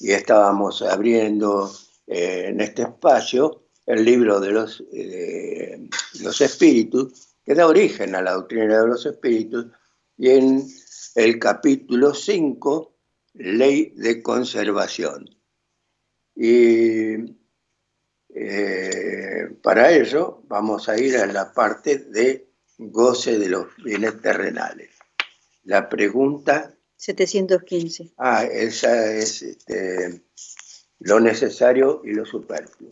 Y 0.00 0.12
estábamos 0.12 0.80
abriendo 0.82 1.70
eh, 2.06 2.46
en 2.48 2.60
este 2.60 2.82
espacio 2.82 3.63
el 3.86 4.04
libro 4.04 4.40
de 4.40 4.50
los, 4.50 4.82
eh, 4.92 5.88
los 6.20 6.40
espíritus, 6.40 7.36
que 7.44 7.54
da 7.54 7.66
origen 7.66 8.14
a 8.14 8.22
la 8.22 8.32
doctrina 8.32 8.80
de 8.80 8.88
los 8.88 9.04
espíritus, 9.04 9.66
y 10.16 10.30
en 10.30 10.66
el 11.14 11.38
capítulo 11.38 12.14
5, 12.14 12.94
ley 13.34 13.92
de 13.96 14.22
conservación. 14.22 15.28
Y 16.34 17.14
eh, 18.34 19.48
para 19.62 19.92
ello 19.92 20.42
vamos 20.48 20.88
a 20.88 20.98
ir 20.98 21.16
a 21.16 21.26
la 21.26 21.52
parte 21.52 21.98
de 21.98 22.48
goce 22.78 23.38
de 23.38 23.48
los 23.48 23.66
bienes 23.76 24.20
terrenales. 24.20 24.90
La 25.64 25.88
pregunta... 25.88 26.74
715. 26.96 28.14
Ah, 28.16 28.44
esa 28.44 29.12
es 29.12 29.42
este, 29.42 30.22
lo 31.00 31.20
necesario 31.20 32.00
y 32.04 32.12
lo 32.12 32.24
superfluo. 32.24 32.90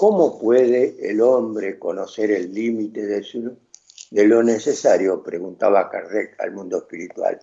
¿Cómo 0.00 0.38
puede 0.38 1.10
el 1.10 1.20
hombre 1.20 1.78
conocer 1.78 2.30
el 2.30 2.54
límite 2.54 3.04
de, 3.04 3.22
de 4.10 4.26
lo 4.26 4.42
necesario? 4.42 5.22
Preguntaba 5.22 5.90
Kardec 5.90 6.40
al 6.40 6.52
mundo 6.52 6.78
espiritual. 6.78 7.38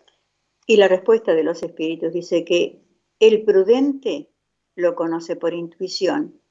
Y 0.66 0.78
la 0.78 0.88
respuesta 0.88 1.36
de 1.36 1.44
los 1.44 1.62
espíritus 1.62 2.14
dice 2.14 2.44
que 2.44 2.82
el 3.20 3.44
prudente 3.44 4.32
lo 4.74 4.96
conoce 4.96 5.36
por 5.36 5.54
intuición 5.54 6.42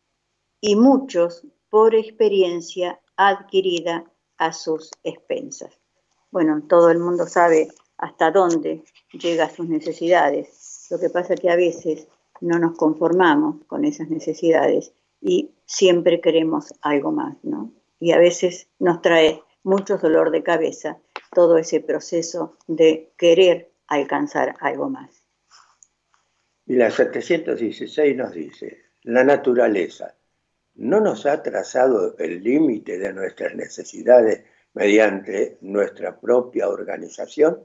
y 0.61 0.77
muchos 0.77 1.45
por 1.71 1.97
experiencia 1.97 3.01
adquirida 3.17 4.05
a 4.39 4.53
sus 4.53 4.93
expensas. 5.03 5.77
Bueno, 6.31 6.63
todo 6.69 6.93
el 6.93 7.01
mundo 7.01 7.27
sabe 7.27 7.67
hasta 7.99 8.31
dónde 8.31 8.85
llega 9.13 9.51
sus 9.51 9.69
necesidades. 9.69 10.87
Lo 10.89 11.01
que 11.01 11.11
pasa 11.11 11.35
es 11.35 11.41
que 11.41 11.51
a 11.51 11.57
veces 11.57 12.07
no 12.41 12.61
nos 12.61 12.77
conformamos 12.77 13.65
con 13.67 13.85
esas 13.85 14.09
necesidades 14.09 14.93
y 15.27 15.51
siempre 15.65 16.21
queremos 16.21 16.73
algo 16.83 17.11
más, 17.11 17.37
¿no? 17.43 17.73
Y 17.99 18.13
a 18.13 18.19
veces 18.19 18.69
nos 18.79 19.03
trae 19.03 19.43
mucho 19.65 19.99
dolor 19.99 20.31
de 20.31 20.45
cabeza 20.45 20.99
todo 21.35 21.59
ese 21.59 21.81
proceso 21.81 22.57
de 22.69 23.11
querer 23.19 23.73
alcanzar 23.89 24.55
algo 24.61 24.89
más. 24.89 25.25
Y 26.65 26.77
la 26.77 26.93
716 26.93 28.17
nos 28.17 28.35
dice, 28.35 28.85
la 29.03 29.25
naturaleza 29.25 30.15
no 30.77 31.01
nos 31.01 31.27
ha 31.27 31.43
trazado 31.43 32.17
el 32.19 32.45
límite 32.45 32.97
de 32.97 33.13
nuestras 33.13 33.57
necesidades 33.57 34.45
mediante 34.75 35.59
nuestra 35.63 36.21
propia 36.21 36.69
organización. 36.69 37.65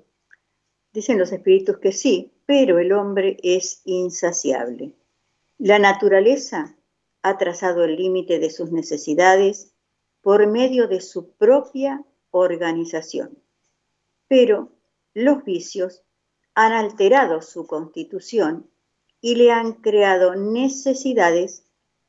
Dicen 0.91 1.19
los 1.19 1.31
espíritus 1.31 1.77
que 1.77 1.91
sí, 1.91 2.33
pero 2.47 2.79
el 2.79 2.91
hombre 2.91 3.37
es 3.43 3.81
insaciable. 3.85 4.93
La 5.59 5.77
naturaleza 5.77 6.75
ha 7.23 7.37
trazado 7.37 7.83
el 7.83 7.95
límite 7.95 8.39
de 8.39 8.49
sus 8.49 8.71
necesidades 8.71 9.73
por 10.21 10.47
medio 10.47 10.87
de 10.87 11.01
su 11.01 11.31
propia 11.31 12.03
organización. 12.31 13.37
Pero 14.27 14.71
los 15.13 15.43
vicios 15.43 16.03
han 16.55 16.73
alterado 16.73 17.41
su 17.41 17.67
constitución 17.67 18.69
y 19.19 19.35
le 19.35 19.51
han 19.51 19.73
creado 19.73 20.35
necesidades 20.35 21.63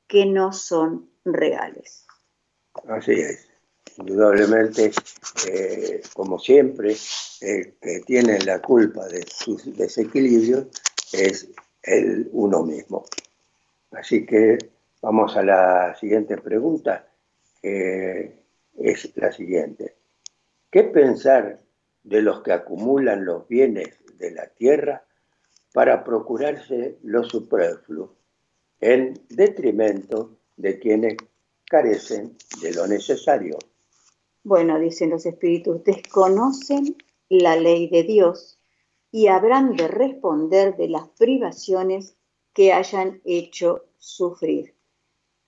que 0.07 0.27
no 0.27 0.53
son 0.53 1.11
reales. 1.25 2.07
Así 2.89 3.13
es. 3.13 3.49
Indudablemente, 3.99 4.91
eh, 5.49 6.03
como 6.15 6.39
siempre, 6.39 6.97
el 7.41 7.75
que 7.75 8.01
tiene 8.07 8.39
la 8.41 8.63
culpa 8.63 9.07
de 9.09 9.27
sus 9.27 9.77
desequilibrios 9.77 10.69
es 11.13 11.49
el 11.83 12.31
uno 12.33 12.63
mismo. 12.63 13.05
Así 13.91 14.25
que 14.25 14.57
Vamos 15.03 15.37
a 15.37 15.43
la 15.43 15.97
siguiente 15.97 16.39
pregunta, 16.39 17.09
que 17.61 18.45
es 18.79 19.17
la 19.17 19.33
siguiente. 19.33 19.97
¿Qué 20.71 20.85
pensar 20.85 21.61
de 22.05 22.23
los 22.23 22.43
que 22.43 22.53
acumulan 22.53 23.25
los 23.25 23.49
bienes 23.49 23.99
de 24.17 24.31
la 24.31 24.47
tierra 24.47 25.05
para 25.73 26.05
procurarse 26.05 26.99
lo 27.03 27.25
superfluo, 27.25 28.15
en 28.81 29.15
detrimento 29.29 30.39
de 30.57 30.79
quienes 30.79 31.17
carecen 31.65 32.37
de 32.61 32.73
lo 32.73 32.87
necesario? 32.87 33.59
Bueno, 34.45 34.79
dicen 34.79 35.11
los 35.11 35.27
espíritus, 35.27 35.83
desconocen 35.83 36.97
la 37.29 37.57
ley 37.57 37.89
de 37.89 38.05
Dios 38.05 38.61
y 39.11 39.27
habrán 39.27 39.75
de 39.75 39.89
responder 39.89 40.77
de 40.77 40.89
las 40.89 41.09
privaciones 41.19 42.15
que 42.53 42.73
hayan 42.73 43.21
hecho 43.25 43.87
sufrir. 43.99 44.75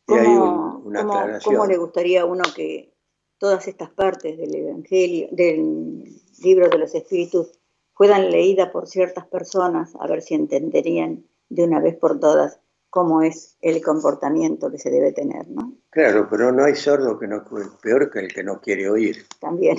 Y 0.08 0.14
hay 0.14 0.26
un, 0.26 0.82
una 0.84 1.00
¿Cómo, 1.00 1.12
aclaración. 1.14 1.54
¿Cómo 1.54 1.66
le 1.66 1.76
gustaría 1.76 2.22
a 2.22 2.24
uno 2.26 2.42
que 2.54 2.92
todas 3.38 3.66
estas 3.68 3.90
partes 3.90 4.36
del 4.38 4.54
Evangelio, 4.54 5.28
del 5.32 6.04
libro 6.42 6.68
de 6.68 6.78
los 6.78 6.94
Espíritus, 6.94 7.52
fueran 7.94 8.30
leídas 8.30 8.70
por 8.70 8.86
ciertas 8.88 9.26
personas, 9.26 9.94
a 10.00 10.06
ver 10.06 10.20
si 10.22 10.34
entenderían 10.34 11.24
de 11.48 11.64
una 11.64 11.80
vez 11.80 11.96
por 11.96 12.18
todas 12.18 12.60
cómo 12.90 13.22
es 13.22 13.56
el 13.60 13.82
comportamiento 13.82 14.70
que 14.70 14.78
se 14.78 14.90
debe 14.90 15.12
tener, 15.12 15.48
¿no? 15.48 15.74
Claro, 15.90 16.28
pero 16.30 16.52
no 16.52 16.64
hay 16.64 16.74
sordo 16.76 17.18
que 17.18 17.26
no 17.26 17.44
peor 17.82 18.10
que 18.10 18.20
el 18.20 18.32
que 18.32 18.44
no 18.44 18.60
quiere 18.60 18.88
oír. 18.88 19.26
También. 19.40 19.78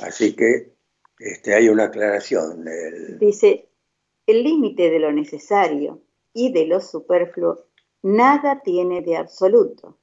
Así 0.00 0.34
que 0.36 0.74
este, 1.18 1.54
hay 1.54 1.68
una 1.68 1.84
aclaración. 1.84 2.64
del- 2.64 3.18
Dice, 3.18 3.68
el 4.26 4.42
límite 4.42 4.90
de 4.90 4.98
lo 4.98 5.12
necesario 5.12 6.00
y 6.32 6.52
de 6.52 6.66
lo 6.66 6.80
superfluo 6.80 7.66
nada 8.04 8.60
tiene 8.60 9.00
de 9.00 9.16
absoluto. 9.16 9.96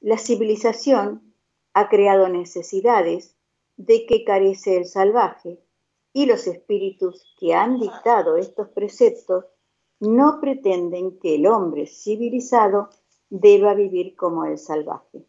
La 0.00 0.16
civilización 0.16 1.34
ha 1.74 1.88
creado 1.88 2.28
necesidades 2.28 3.34
de 3.76 4.06
que 4.06 4.22
carece 4.22 4.76
el 4.76 4.86
salvaje 4.86 5.58
y 6.12 6.26
los 6.26 6.46
espíritus 6.46 7.34
que 7.40 7.52
han 7.52 7.80
dictado 7.80 8.36
estos 8.36 8.68
preceptos 8.68 9.46
no 9.98 10.38
pretenden 10.40 11.18
que 11.18 11.34
el 11.34 11.48
hombre 11.48 11.88
civilizado 11.88 12.90
deba 13.28 13.74
vivir 13.74 14.14
como 14.14 14.44
el 14.44 14.56
salvaje. 14.56 15.26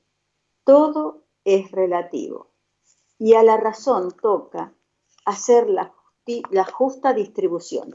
Todo 0.63 1.23
es 1.43 1.71
relativo 1.71 2.51
y 3.17 3.33
a 3.33 3.41
la 3.41 3.57
razón 3.57 4.11
toca 4.21 4.71
hacer 5.25 5.67
la, 5.67 5.95
la 6.51 6.65
justa 6.65 7.13
distribución. 7.13 7.91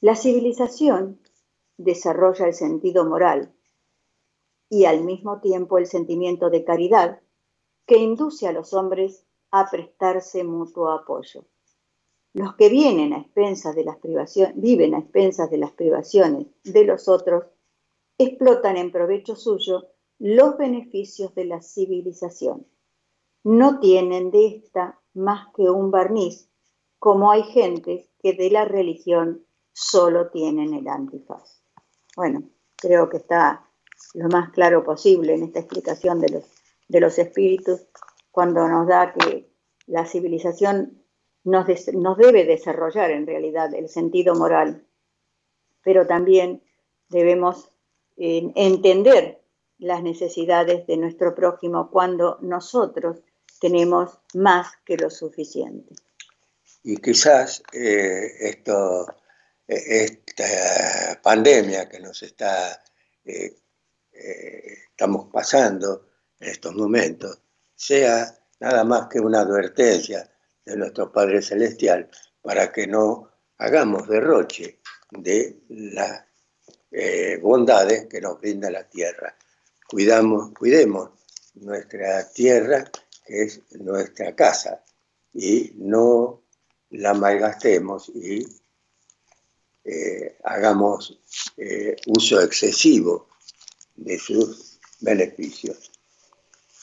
La 0.00 0.16
civilización 0.16 1.20
desarrolla 1.82 2.46
el 2.46 2.54
sentido 2.54 3.04
moral 3.04 3.54
y 4.68 4.86
al 4.86 5.04
mismo 5.04 5.40
tiempo 5.40 5.78
el 5.78 5.86
sentimiento 5.86 6.48
de 6.48 6.64
caridad 6.64 7.20
que 7.86 7.98
induce 7.98 8.46
a 8.48 8.52
los 8.52 8.72
hombres 8.72 9.26
a 9.50 9.70
prestarse 9.70 10.44
mutuo 10.44 10.90
apoyo. 10.90 11.44
Los 12.32 12.54
que 12.56 12.70
vienen 12.70 13.12
a 13.12 13.18
expensas 13.18 13.74
de 13.74 13.84
las 13.84 13.98
privaciones, 13.98 14.58
viven 14.58 14.94
a 14.94 15.00
expensas 15.00 15.50
de 15.50 15.58
las 15.58 15.72
privaciones 15.72 16.46
de 16.64 16.84
los 16.84 17.06
otros, 17.08 17.44
explotan 18.16 18.78
en 18.78 18.90
provecho 18.90 19.36
suyo 19.36 19.88
los 20.18 20.56
beneficios 20.56 21.34
de 21.34 21.44
la 21.44 21.60
civilización. 21.60 22.66
No 23.44 23.80
tienen 23.80 24.30
de 24.30 24.46
esta 24.46 25.00
más 25.12 25.48
que 25.54 25.68
un 25.68 25.90
barniz, 25.90 26.48
como 26.98 27.30
hay 27.30 27.42
gentes 27.42 28.08
que 28.22 28.32
de 28.32 28.50
la 28.50 28.64
religión 28.64 29.44
solo 29.72 30.30
tienen 30.30 30.72
el 30.72 30.88
antifaz. 30.88 31.61
Bueno, 32.16 32.42
creo 32.76 33.08
que 33.08 33.18
está 33.18 33.66
lo 34.14 34.28
más 34.28 34.50
claro 34.50 34.84
posible 34.84 35.34
en 35.34 35.44
esta 35.44 35.60
explicación 35.60 36.20
de 36.20 36.28
los, 36.28 36.44
de 36.88 37.00
los 37.00 37.18
espíritus, 37.18 37.82
cuando 38.30 38.68
nos 38.68 38.86
da 38.86 39.12
que 39.12 39.50
la 39.86 40.06
civilización 40.06 41.02
nos, 41.44 41.66
nos 41.94 42.18
debe 42.18 42.44
desarrollar 42.44 43.10
en 43.10 43.26
realidad 43.26 43.74
el 43.74 43.88
sentido 43.88 44.34
moral, 44.34 44.84
pero 45.82 46.06
también 46.06 46.62
debemos 47.08 47.68
entender 48.16 49.40
las 49.78 50.02
necesidades 50.02 50.86
de 50.86 50.96
nuestro 50.96 51.34
prójimo 51.34 51.90
cuando 51.90 52.38
nosotros 52.40 53.22
tenemos 53.60 54.18
más 54.34 54.68
que 54.84 54.96
lo 54.96 55.10
suficiente. 55.10 55.94
Y 56.84 56.96
quizás 56.96 57.62
eh, 57.72 58.26
esto, 58.40 59.06
esta 59.66 61.20
pandemia 61.22 61.88
que 61.88 62.00
nos 62.00 62.22
está, 62.22 62.82
eh, 63.24 63.56
eh, 64.12 64.78
estamos 64.90 65.28
pasando 65.32 66.08
en 66.40 66.48
estos 66.48 66.74
momentos 66.74 67.42
sea 67.82 68.38
nada 68.60 68.84
más 68.84 69.08
que 69.08 69.18
una 69.18 69.40
advertencia 69.40 70.30
de 70.64 70.76
nuestro 70.76 71.10
Padre 71.10 71.42
Celestial 71.42 72.08
para 72.40 72.70
que 72.70 72.86
no 72.86 73.28
hagamos 73.58 74.06
derroche 74.08 74.78
de 75.10 75.64
las 75.68 76.24
eh, 76.92 77.38
bondades 77.42 78.06
que 78.06 78.20
nos 78.20 78.40
brinda 78.40 78.70
la 78.70 78.88
tierra. 78.88 79.36
Cuidamos, 79.88 80.52
cuidemos 80.56 81.10
nuestra 81.54 82.30
tierra, 82.30 82.88
que 83.26 83.42
es 83.42 83.60
nuestra 83.72 84.34
casa, 84.36 84.84
y 85.32 85.72
no 85.74 86.44
la 86.90 87.14
malgastemos 87.14 88.10
y 88.14 88.46
eh, 89.84 90.38
hagamos 90.44 91.18
eh, 91.56 91.96
uso 92.06 92.40
excesivo 92.40 93.28
de 93.96 94.18
sus 94.18 94.78
beneficios. 95.00 95.90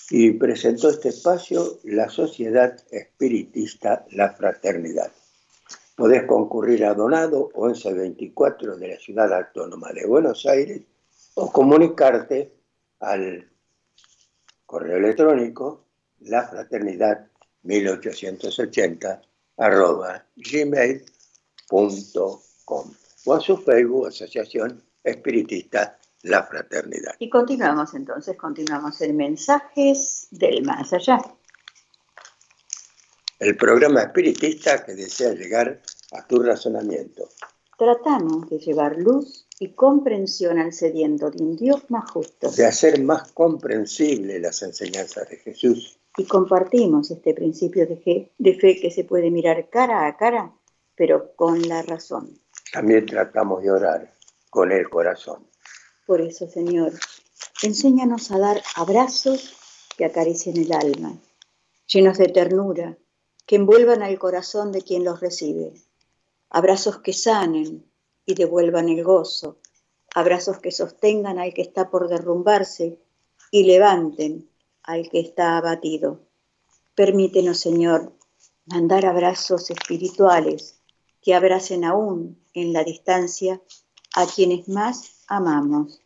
Y 0.10 0.32
presentó 0.32 0.90
este 0.90 1.10
espacio 1.10 1.80
la 1.84 2.10
Sociedad 2.10 2.76
Espiritista 2.90 4.06
La 4.12 4.34
Fraternidad. 4.34 5.12
Podés 5.96 6.24
concurrir 6.24 6.86
a 6.86 6.94
Donado 6.94 7.52
1124 7.56 8.78
de 8.78 8.88
la 8.88 8.98
Ciudad 8.98 9.32
Autónoma 9.34 9.92
de 9.94 10.08
Buenos 10.08 10.46
Aires 10.46 10.82
o 11.36 11.52
comunicarte 11.52 12.54
al 13.00 13.50
correo 14.66 14.98
electrónico 14.98 15.86
lafraternidad 16.22 17.28
1880 17.64 19.22
arroba 19.58 20.26
gmail.com 20.36 21.90
o 22.70 23.34
a 23.34 23.40
su 23.40 23.58
Facebook 23.58 24.08
Asociación 24.08 24.82
Espiritista 25.04 25.98
La 26.24 26.44
Fraternidad. 26.44 27.16
Y 27.20 27.30
continuamos 27.30 27.94
entonces, 27.94 28.38
continuamos 28.38 29.02
en 29.02 29.18
Mensajes 29.18 30.28
del 30.32 30.64
Más 30.64 30.94
Allá. 30.94 31.20
El 33.40 33.56
programa 33.56 34.02
espiritista 34.02 34.84
que 34.84 34.96
desea 34.96 35.34
llegar 35.34 35.82
a 36.12 36.28
tu 36.28 36.42
razonamiento. 36.42 37.30
Tratamos 37.78 38.50
de 38.50 38.60
llevar 38.60 38.98
luz 38.98 39.48
y 39.60 39.74
comprensión 39.74 40.60
al 40.60 40.74
sediento 40.74 41.32
de 41.32 41.44
un 41.44 41.56
Dios 41.56 41.90
más 41.90 42.10
justo 42.12 42.52
de 42.52 42.66
hacer 42.66 43.02
más 43.02 43.32
comprensible 43.32 44.40
las 44.40 44.62
enseñanzas 44.62 45.30
de 45.30 45.38
Jesús 45.38 46.00
y 46.20 46.26
compartimos 46.26 47.12
este 47.12 47.34
principio 47.34 47.88
de 47.88 47.96
fe, 47.96 48.32
de 48.38 48.54
fe 48.56 48.80
que 48.80 48.92
se 48.92 49.06
puede 49.06 49.32
mirar 49.32 49.70
cara 49.70 50.06
a 50.06 50.18
cara, 50.18 50.54
pero 50.96 51.34
con 51.36 51.62
la 51.62 51.82
razón. 51.82 52.38
También 52.72 53.06
tratamos 53.06 53.64
de 53.64 53.72
orar 53.72 54.14
con 54.50 54.72
el 54.72 54.90
corazón. 54.90 55.48
Por 56.06 56.22
eso, 56.22 56.48
Señor, 56.48 56.94
enséñanos 57.64 58.32
a 58.32 58.38
dar 58.38 58.62
abrazos 58.76 59.56
que 59.98 60.06
acaricien 60.06 60.58
el 60.58 60.72
alma, 60.72 61.18
llenos 61.88 62.18
de 62.18 62.28
ternura, 62.28 62.98
que 63.46 63.56
envuelvan 63.56 64.04
al 64.04 64.18
corazón 64.20 64.72
de 64.72 64.82
quien 64.82 65.04
los 65.04 65.20
recibe. 65.20 65.74
Abrazos 66.50 67.00
que 67.00 67.14
sanen 67.14 67.86
y 68.26 68.36
devuelvan 68.36 68.90
el 68.90 69.04
gozo. 69.04 69.58
Abrazos 70.14 70.60
que 70.60 70.72
sostengan 70.72 71.40
al 71.40 71.54
que 71.54 71.62
está 71.62 71.90
por 71.90 72.08
derrumbarse 72.08 73.00
y 73.52 73.64
levanten 73.64 74.50
al 74.84 75.10
que 75.10 75.20
está 75.20 75.58
abatido. 75.58 76.22
Permítenos, 76.96 77.60
Señor, 77.60 78.14
mandar 78.66 79.06
abrazos 79.06 79.70
espirituales 79.70 80.79
que 81.22 81.34
abracen 81.34 81.84
aún 81.84 82.42
en 82.54 82.74
la 82.74 82.84
distancia 82.84 83.62
a 84.16 84.26
quienes 84.26 84.68
más 84.68 85.24
amamos, 85.28 86.02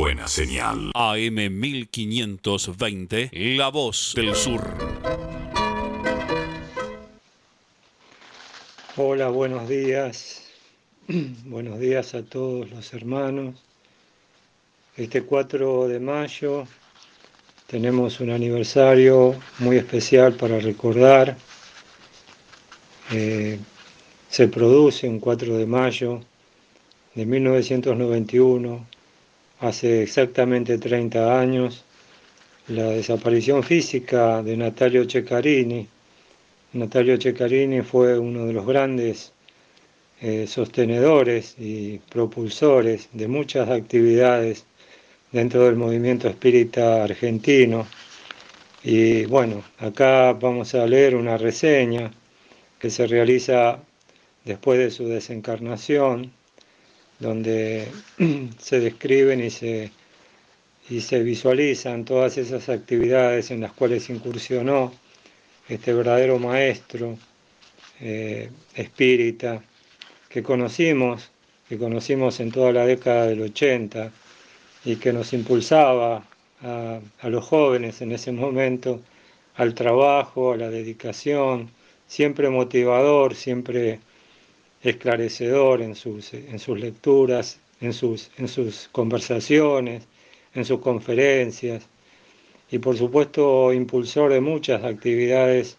Buena 0.00 0.26
señal. 0.28 0.92
AM 0.94 1.60
1520, 1.60 3.28
La 3.54 3.68
Voz 3.68 4.14
del 4.16 4.34
Sur. 4.34 4.62
Hola, 8.96 9.28
buenos 9.28 9.68
días. 9.68 10.48
buenos 11.44 11.78
días 11.78 12.14
a 12.14 12.22
todos 12.22 12.70
los 12.70 12.94
hermanos. 12.94 13.56
Este 14.96 15.20
4 15.20 15.88
de 15.88 16.00
mayo 16.00 16.66
tenemos 17.66 18.20
un 18.20 18.30
aniversario 18.30 19.38
muy 19.58 19.76
especial 19.76 20.32
para 20.32 20.58
recordar. 20.60 21.36
Eh, 23.12 23.58
se 24.30 24.48
produce 24.48 25.06
un 25.06 25.20
4 25.20 25.58
de 25.58 25.66
mayo 25.66 26.22
de 27.14 27.26
1991 27.26 28.89
hace 29.60 30.02
exactamente 30.02 30.78
30 30.78 31.38
años 31.38 31.84
la 32.68 32.90
desaparición 32.90 33.62
física 33.62 34.42
de 34.42 34.56
Natalio 34.56 35.08
Ceccarini. 35.08 35.86
Natalio 36.72 37.20
Ceccarini 37.20 37.82
fue 37.82 38.18
uno 38.18 38.46
de 38.46 38.52
los 38.52 38.66
grandes 38.66 39.32
eh, 40.20 40.46
sostenedores 40.46 41.56
y 41.58 41.98
propulsores 41.98 43.08
de 43.12 43.28
muchas 43.28 43.68
actividades 43.68 44.64
dentro 45.32 45.64
del 45.64 45.76
movimiento 45.76 46.28
espírita 46.28 47.04
argentino. 47.04 47.86
Y 48.82 49.26
bueno, 49.26 49.62
acá 49.78 50.32
vamos 50.32 50.74
a 50.74 50.86
leer 50.86 51.16
una 51.16 51.36
reseña 51.36 52.10
que 52.78 52.88
se 52.88 53.06
realiza 53.06 53.80
después 54.44 54.78
de 54.78 54.90
su 54.90 55.06
desencarnación 55.06 56.32
donde 57.20 57.86
se 58.58 58.80
describen 58.80 59.44
y 59.44 59.50
se, 59.50 59.92
y 60.88 61.00
se 61.02 61.22
visualizan 61.22 62.04
todas 62.04 62.38
esas 62.38 62.68
actividades 62.68 63.50
en 63.50 63.60
las 63.60 63.72
cuales 63.72 64.10
incursionó 64.10 64.92
este 65.68 65.92
verdadero 65.92 66.38
maestro 66.38 67.16
eh, 68.00 68.50
espírita 68.74 69.62
que 70.28 70.42
conocimos, 70.42 71.30
que 71.68 71.78
conocimos 71.78 72.40
en 72.40 72.50
toda 72.50 72.72
la 72.72 72.86
década 72.86 73.26
del 73.26 73.42
80 73.42 74.10
y 74.84 74.96
que 74.96 75.12
nos 75.12 75.32
impulsaba 75.32 76.24
a, 76.62 77.00
a 77.20 77.28
los 77.28 77.44
jóvenes 77.44 78.00
en 78.00 78.12
ese 78.12 78.32
momento 78.32 79.00
al 79.56 79.74
trabajo, 79.74 80.52
a 80.52 80.56
la 80.56 80.70
dedicación, 80.70 81.70
siempre 82.06 82.48
motivador, 82.48 83.34
siempre 83.34 84.00
esclarecedor 84.82 85.82
en 85.82 85.94
sus, 85.94 86.32
en 86.34 86.58
sus 86.58 86.78
lecturas, 86.78 87.58
en 87.80 87.92
sus, 87.92 88.30
en 88.38 88.48
sus 88.48 88.88
conversaciones, 88.92 90.04
en 90.54 90.64
sus 90.64 90.80
conferencias. 90.80 91.84
Y 92.70 92.78
por 92.78 92.96
supuesto 92.96 93.72
impulsor 93.72 94.32
de 94.32 94.40
muchas 94.40 94.84
actividades 94.84 95.76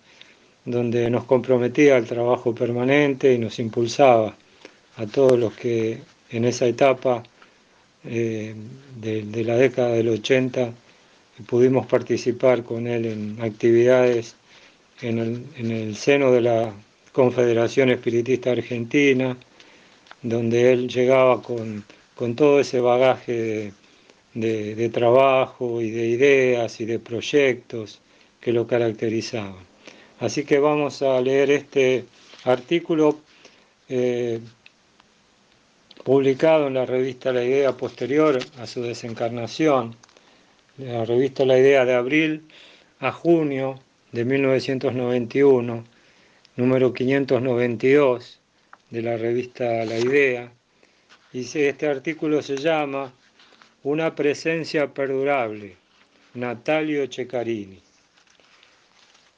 donde 0.66 1.10
nos 1.10 1.24
comprometía 1.26 1.96
al 1.96 2.06
trabajo 2.06 2.54
permanente 2.54 3.34
y 3.34 3.38
nos 3.38 3.60
impulsaba 3.60 4.36
a 4.98 5.08
todos 5.08 5.40
los 5.40 5.54
que 5.54 6.00
en 6.30 6.46
esa 6.46 6.66
etapa 6.66 7.24
eh, 8.04 8.54
de, 9.00 9.44
la 9.44 9.56
década 9.56 9.94
del 9.94 10.10
80 10.10 10.74
pudimos 11.48 11.88
participar 11.88 12.64
con 12.64 12.88
él 12.88 13.06
en 13.06 13.42
actividades 13.42 14.36
en 15.02 15.20
el, 15.20 15.46
en 15.58 15.72
el 15.72 15.96
seno 15.96 16.32
de 16.32 16.42
la 16.42 16.74
Confederación 17.12 17.90
Espiritista 17.90 18.52
Argentina, 18.52 19.38
donde 20.22 20.72
él 20.72 20.88
llegaba 20.88 21.42
con, 21.42 21.84
todo 22.36 22.60
ese 22.60 22.80
bagaje 22.80 23.74
de, 24.34 24.90
trabajo 24.90 25.82
y 25.82 25.92
de 25.92 26.08
ideas 26.08 26.80
y 26.80 26.86
de 26.86 27.00
proyectos 27.00 28.00
que 28.40 28.54
lo 28.54 28.68
caracterizaban. 28.68 29.66
Así 30.20 30.46
que 30.46 30.60
vamos 30.60 31.02
a 31.02 31.20
leer 31.20 31.52
este 31.52 32.06
artículo 32.46 33.20
eh, 33.90 34.40
publicado 36.04 36.68
en 36.68 36.76
la 36.76 36.86
revista 36.86 37.34
La 37.34 37.44
Idea 37.44 37.74
posterior 37.74 38.40
a 38.60 38.68
su 38.68 38.82
desencarnación, 38.84 39.96
la 40.78 41.06
revista 41.06 41.44
La 41.46 41.58
Idea 41.58 41.86
de 41.86 41.96
abril 41.96 42.44
a 43.00 43.12
junio 43.12 43.80
de 44.12 44.26
1991 44.26 45.91
número 46.56 46.94
592 46.94 48.40
de 48.90 49.02
la 49.02 49.18
revista 49.18 49.86
La 49.86 49.98
Idea. 49.98 50.52
Y 51.32 51.42
este 51.42 51.88
artículo 51.88 52.42
se 52.42 52.58
llama 52.58 53.14
Una 53.84 54.14
presencia 54.16 54.94
perdurable, 54.94 55.78
Natalio 56.34 57.08
Ceccarini. 57.10 57.82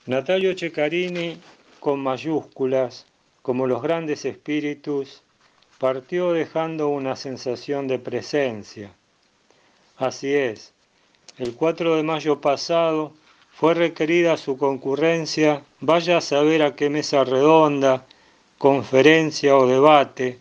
Natalio 0.08 0.58
Ceccarini, 0.58 1.38
con 1.80 2.00
mayúsculas, 2.02 3.06
como 3.44 3.68
los 3.68 3.84
grandes 3.84 4.26
espíritus, 4.26 5.22
partió 5.78 6.34
dejando 6.34 6.90
una 6.90 7.16
sensación 7.16 7.88
de 7.88 8.00
presencia. 8.00 8.92
Así 9.98 10.34
es, 10.34 10.74
el 11.38 11.54
4 11.54 11.96
de 11.96 12.04
mayo 12.04 12.42
pasado 12.42 13.14
fue 13.56 13.76
requerida 13.76 14.36
su 14.38 14.58
concurrencia, 14.58 15.62
vaya 15.80 16.18
a 16.18 16.22
saber 16.22 16.64
a 16.64 16.76
qué 16.76 16.90
mesa 16.90 17.24
redonda, 17.24 18.06
conferencia 18.58 19.56
o 19.56 19.68
debate, 19.68 20.40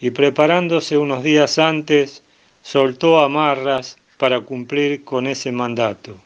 y 0.00 0.10
preparándose 0.10 0.96
unos 0.96 1.22
días 1.22 1.58
antes, 1.58 2.22
soltó 2.62 3.20
amarras 3.20 3.98
para 4.16 4.40
cumplir 4.40 5.04
con 5.04 5.26
ese 5.26 5.52
mandato. 5.52 6.16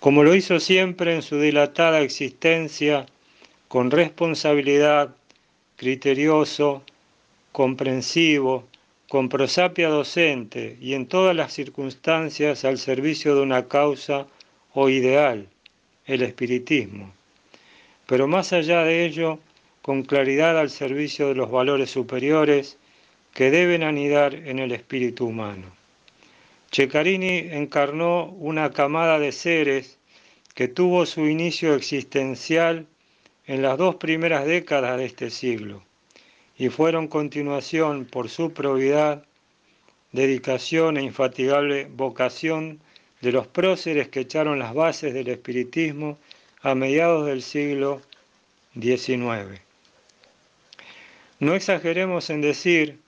Como 0.00 0.22
lo 0.22 0.34
hizo 0.34 0.60
siempre 0.60 1.14
en 1.14 1.22
su 1.22 1.38
dilatada 1.38 2.00
existencia, 2.00 3.06
con 3.68 3.90
responsabilidad, 3.90 5.14
criterioso, 5.76 6.82
comprensivo, 7.52 8.64
con 9.08 9.28
prosapia 9.28 9.88
docente 9.88 10.76
y 10.80 10.94
en 10.94 11.06
todas 11.06 11.36
las 11.36 11.52
circunstancias 11.52 12.64
al 12.64 12.78
servicio 12.78 13.34
de 13.34 13.42
una 13.42 13.68
causa 13.68 14.26
o 14.74 14.88
ideal, 14.88 15.48
el 16.06 16.22
espiritismo, 16.22 17.12
pero 18.06 18.26
más 18.26 18.52
allá 18.52 18.82
de 18.84 19.04
ello, 19.04 19.38
con 19.80 20.02
claridad 20.02 20.58
al 20.58 20.70
servicio 20.70 21.28
de 21.28 21.34
los 21.34 21.50
valores 21.50 21.90
superiores 21.90 22.76
que 23.32 23.50
deben 23.50 23.82
anidar 23.82 24.34
en 24.34 24.58
el 24.58 24.72
espíritu 24.72 25.26
humano. 25.26 25.66
Ceccarini 26.70 27.38
encarnó 27.52 28.26
una 28.26 28.70
camada 28.72 29.18
de 29.18 29.30
seres 29.32 29.98
que 30.54 30.68
tuvo 30.68 31.06
su 31.06 31.26
inicio 31.26 31.74
existencial 31.74 32.86
en 33.46 33.62
las 33.62 33.78
dos 33.78 33.96
primeras 33.96 34.46
décadas 34.46 34.98
de 34.98 35.04
este 35.04 35.30
siglo 35.30 35.82
y 36.56 36.68
fueron 36.68 37.08
continuación 37.08 38.06
por 38.06 38.28
su 38.28 38.52
probidad, 38.52 39.24
dedicación 40.12 40.96
e 40.96 41.02
infatigable 41.02 41.88
vocación 41.90 42.80
de 43.24 43.32
los 43.32 43.46
próceres 43.46 44.08
que 44.08 44.20
echaron 44.20 44.58
las 44.58 44.74
bases 44.74 45.14
del 45.14 45.28
espiritismo 45.28 46.18
a 46.60 46.74
mediados 46.74 47.26
del 47.26 47.40
siglo 47.40 48.02
XIX. 48.78 49.60
No 51.40 51.54
exageremos 51.54 52.28
en 52.28 52.42
decir 52.42 52.98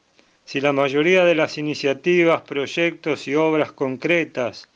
si 0.47 0.63
la 0.63 0.73
mayoría 0.73 1.25
de 1.27 1.35
las 1.35 1.59
iniciativas, 1.59 2.41
proyectos 2.43 3.29
y 3.29 3.35
obras 3.35 3.73
concretas 3.73 4.71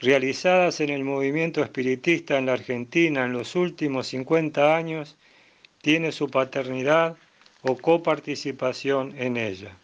realizadas 0.00 0.80
en 0.80 0.90
el 0.90 1.02
movimiento 1.02 1.62
espiritista 1.62 2.38
en 2.38 2.46
la 2.46 2.52
Argentina 2.52 3.24
en 3.24 3.32
los 3.32 3.56
últimos 3.56 4.06
50 4.06 4.76
años 4.76 5.16
tiene 5.82 6.12
su 6.12 6.30
paternidad 6.30 7.16
o 7.62 7.76
coparticipación 7.76 9.12
en 9.18 9.38
ella. 9.38 9.76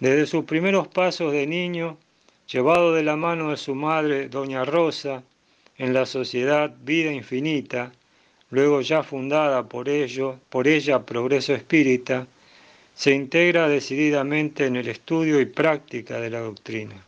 Desde 0.00 0.26
sus 0.26 0.44
primeros 0.44 0.88
pasos 0.88 1.32
de 1.32 1.46
niño, 1.46 1.96
llevado 2.52 2.92
de 2.92 3.02
la 3.02 3.16
mano 3.16 3.50
de 3.50 3.56
su 3.56 3.74
madre, 3.74 4.28
doña 4.28 4.64
Rosa, 4.64 5.22
en 5.78 5.94
la 5.94 6.04
sociedad 6.04 6.74
Vida 6.84 7.10
Infinita, 7.10 7.92
luego 8.50 8.82
ya 8.82 9.02
fundada 9.02 9.62
por, 9.68 9.88
ello, 9.88 10.38
por 10.50 10.68
ella 10.68 11.06
Progreso 11.06 11.54
Espírita, 11.54 12.26
se 12.94 13.14
integra 13.14 13.68
decididamente 13.68 14.66
en 14.66 14.76
el 14.76 14.88
estudio 14.88 15.40
y 15.40 15.46
práctica 15.46 16.20
de 16.20 16.28
la 16.28 16.40
doctrina. 16.40 17.02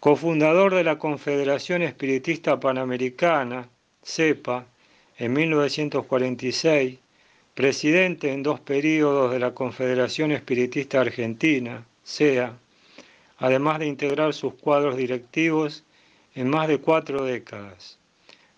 Cofundador 0.00 0.74
de 0.74 0.82
la 0.82 0.98
Confederación 0.98 1.82
Espiritista 1.82 2.58
Panamericana, 2.58 3.68
CEPA, 4.02 4.66
en 5.18 5.32
1946, 5.34 6.98
presidente 7.54 8.32
en 8.32 8.42
dos 8.42 8.58
períodos 8.58 9.30
de 9.32 9.38
la 9.38 9.54
Confederación 9.54 10.32
Espiritista 10.32 11.00
Argentina, 11.00 11.84
SEA, 12.02 12.54
además 13.38 13.78
de 13.78 13.86
integrar 13.86 14.34
sus 14.34 14.54
cuadros 14.54 14.96
directivos 14.96 15.84
en 16.34 16.50
más 16.50 16.68
de 16.68 16.78
cuatro 16.78 17.24
décadas, 17.24 17.98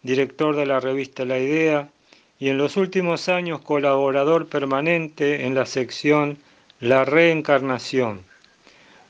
director 0.02 0.56
de 0.56 0.66
la 0.66 0.80
revista 0.80 1.24
La 1.24 1.38
Idea 1.38 1.90
y 2.38 2.48
en 2.48 2.58
los 2.58 2.76
últimos 2.76 3.28
años 3.28 3.60
colaborador 3.60 4.48
permanente 4.48 5.46
en 5.46 5.54
la 5.54 5.66
sección 5.66 6.38
La 6.80 7.04
Reencarnación, 7.04 8.22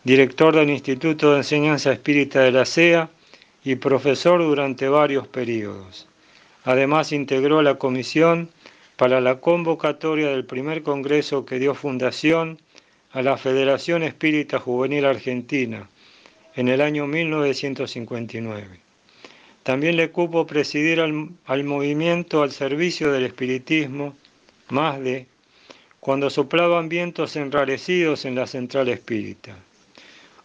director 0.05 0.55
del 0.55 0.71
Instituto 0.71 1.33
de 1.33 1.39
Enseñanza 1.39 1.93
Espírita 1.93 2.41
de 2.41 2.53
la 2.53 2.65
SEA 2.65 3.09
y 3.63 3.77
profesor 3.77 4.41
durante 4.41 4.89
varios 4.89 5.29
períodos. 5.29 6.09
Además 6.65 7.13
integró 7.13 7.63
la 7.63 7.77
comisión 7.77 8.51
para 8.97 9.21
la 9.21 9.41
convocatoria 9.41 10.29
del 10.29 10.45
primer 10.45 10.83
congreso 10.83 11.47
que 11.47 11.59
dio 11.59 11.75
fundación 11.75 12.59
a 13.13 13.23
la 13.23 13.37
Federación 13.37 14.05
Espírita 14.05 14.61
Juvenil 14.61 15.05
Argentina 15.05 15.89
en 16.55 16.69
el 16.69 16.81
año 16.81 17.09
1959. 17.09 18.79
También 19.65 19.97
le 19.97 20.11
cupo 20.11 20.47
presidir 20.47 21.01
al, 21.01 21.65
movimiento 21.65 22.43
al 22.43 22.53
servicio 22.53 23.11
del 23.11 23.25
espiritismo, 23.25 24.15
más 24.69 25.01
de, 25.01 25.27
cuando 25.99 26.31
soplaban 26.31 26.89
vientos 26.89 27.35
enrarecidos 27.35 28.25
en 28.25 28.37
la 28.37 28.47
central 28.47 28.89
espírita. 28.89 29.57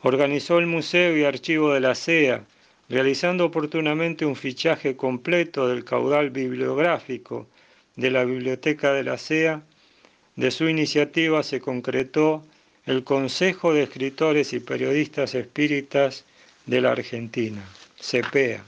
Organizó 0.01 0.57
el 0.57 0.65
Museo 0.65 1.15
y 1.15 1.23
Archivo 1.23 1.71
de 1.73 1.81
la 1.81 1.93
CEA, 1.93 2.43
realizando 2.89 3.45
oportunamente 3.45 4.25
un 4.25 4.35
fichaje 4.35 4.95
completo 4.95 5.67
del 5.67 5.85
caudal 5.85 6.31
bibliográfico 6.31 7.47
de 7.95 8.11
la 8.11 8.25
Biblioteca 8.25 8.91
de 8.91 9.03
la 9.03 9.17
SEA, 9.17 9.61
de 10.35 10.51
su 10.51 10.67
iniciativa 10.67 11.43
se 11.43 11.61
concretó 11.61 12.43
el 12.85 13.03
Consejo 13.03 13.73
de 13.73 13.83
Escritores 13.83 14.53
y 14.53 14.59
Periodistas 14.59 15.35
Espíritas 15.35 16.25
de 16.65 16.81
la 16.81 16.91
Argentina, 16.91 17.63
CEPEA. 17.99 18.63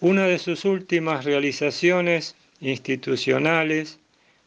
Una 0.00 0.26
de 0.26 0.38
sus 0.38 0.64
últimas 0.64 1.24
realizaciones 1.24 2.34
institucionales 2.60 3.98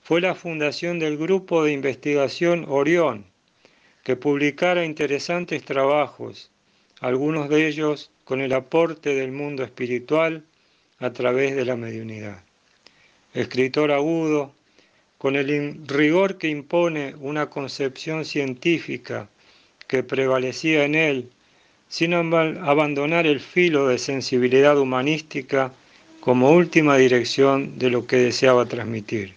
fue 0.03 0.21
la 0.21 0.35
fundación 0.35 0.99
del 0.99 1.17
Grupo 1.17 1.63
de 1.63 1.71
Investigación 1.71 2.65
Orión, 2.67 3.25
que 4.03 4.15
publicara 4.15 4.85
interesantes 4.85 5.63
trabajos, 5.63 6.51
algunos 6.99 7.49
de 7.49 7.67
ellos 7.67 8.11
con 8.25 8.41
el 8.41 8.53
aporte 8.53 9.15
del 9.15 9.31
mundo 9.31 9.63
espiritual 9.63 10.43
a 10.99 11.11
través 11.11 11.55
de 11.55 11.65
la 11.65 11.75
mediunidad 11.75 12.43
escritor 13.33 13.91
agudo, 13.91 14.53
con 15.19 15.35
el 15.35 15.77
rigor 15.85 16.37
que 16.37 16.47
impone 16.47 17.13
una 17.19 17.49
concepción 17.49 18.23
científica 18.23 19.27
que 19.85 20.01
prevalecía 20.01 20.85
en 20.85 20.95
él, 20.95 21.29
sin 21.89 22.13
abandonar 22.13 23.27
el 23.27 23.41
filo 23.41 23.89
de 23.89 23.97
sensibilidad 23.97 24.79
humanística 24.79 25.73
como 26.21 26.51
última 26.51 26.95
dirección 26.95 27.77
de 27.77 27.89
lo 27.89 28.07
que 28.07 28.15
deseaba 28.15 28.65
transmitir. 28.65 29.35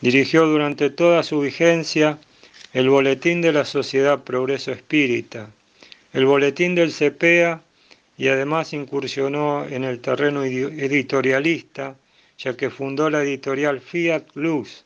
Dirigió 0.00 0.46
durante 0.46 0.88
toda 0.88 1.22
su 1.22 1.40
vigencia 1.40 2.18
el 2.72 2.88
Boletín 2.88 3.42
de 3.42 3.52
la 3.52 3.66
Sociedad 3.66 4.24
Progreso 4.24 4.72
Espírita, 4.72 5.50
el 6.14 6.24
Boletín 6.24 6.74
del 6.74 6.92
CEPEA 6.92 7.60
y 8.16 8.28
además 8.28 8.72
incursionó 8.72 9.66
en 9.66 9.84
el 9.84 10.00
terreno 10.00 10.44
editorialista 10.44 11.94
ya 12.38 12.56
que 12.56 12.70
fundó 12.70 13.10
la 13.10 13.22
editorial 13.22 13.80
Fiat 13.80 14.24
Luz, 14.34 14.84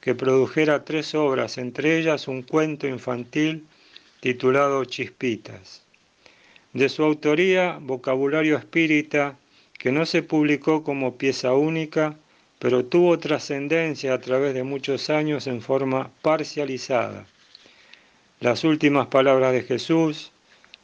que 0.00 0.14
produjera 0.14 0.84
tres 0.84 1.14
obras, 1.14 1.58
entre 1.58 1.98
ellas 1.98 2.26
un 2.28 2.42
cuento 2.42 2.86
infantil 2.86 3.66
titulado 4.20 4.84
Chispitas. 4.84 5.82
De 6.72 6.88
su 6.88 7.02
autoría, 7.02 7.78
Vocabulario 7.80 8.56
Espírita, 8.56 9.36
que 9.78 9.92
no 9.92 10.06
se 10.06 10.22
publicó 10.22 10.82
como 10.82 11.16
pieza 11.16 11.52
única, 11.54 12.16
pero 12.58 12.84
tuvo 12.84 13.18
trascendencia 13.18 14.14
a 14.14 14.20
través 14.20 14.54
de 14.54 14.62
muchos 14.62 15.10
años 15.10 15.46
en 15.46 15.60
forma 15.60 16.10
parcializada. 16.22 17.26
Las 18.40 18.64
últimas 18.64 19.08
palabras 19.08 19.52
de 19.52 19.62
Jesús, 19.62 20.32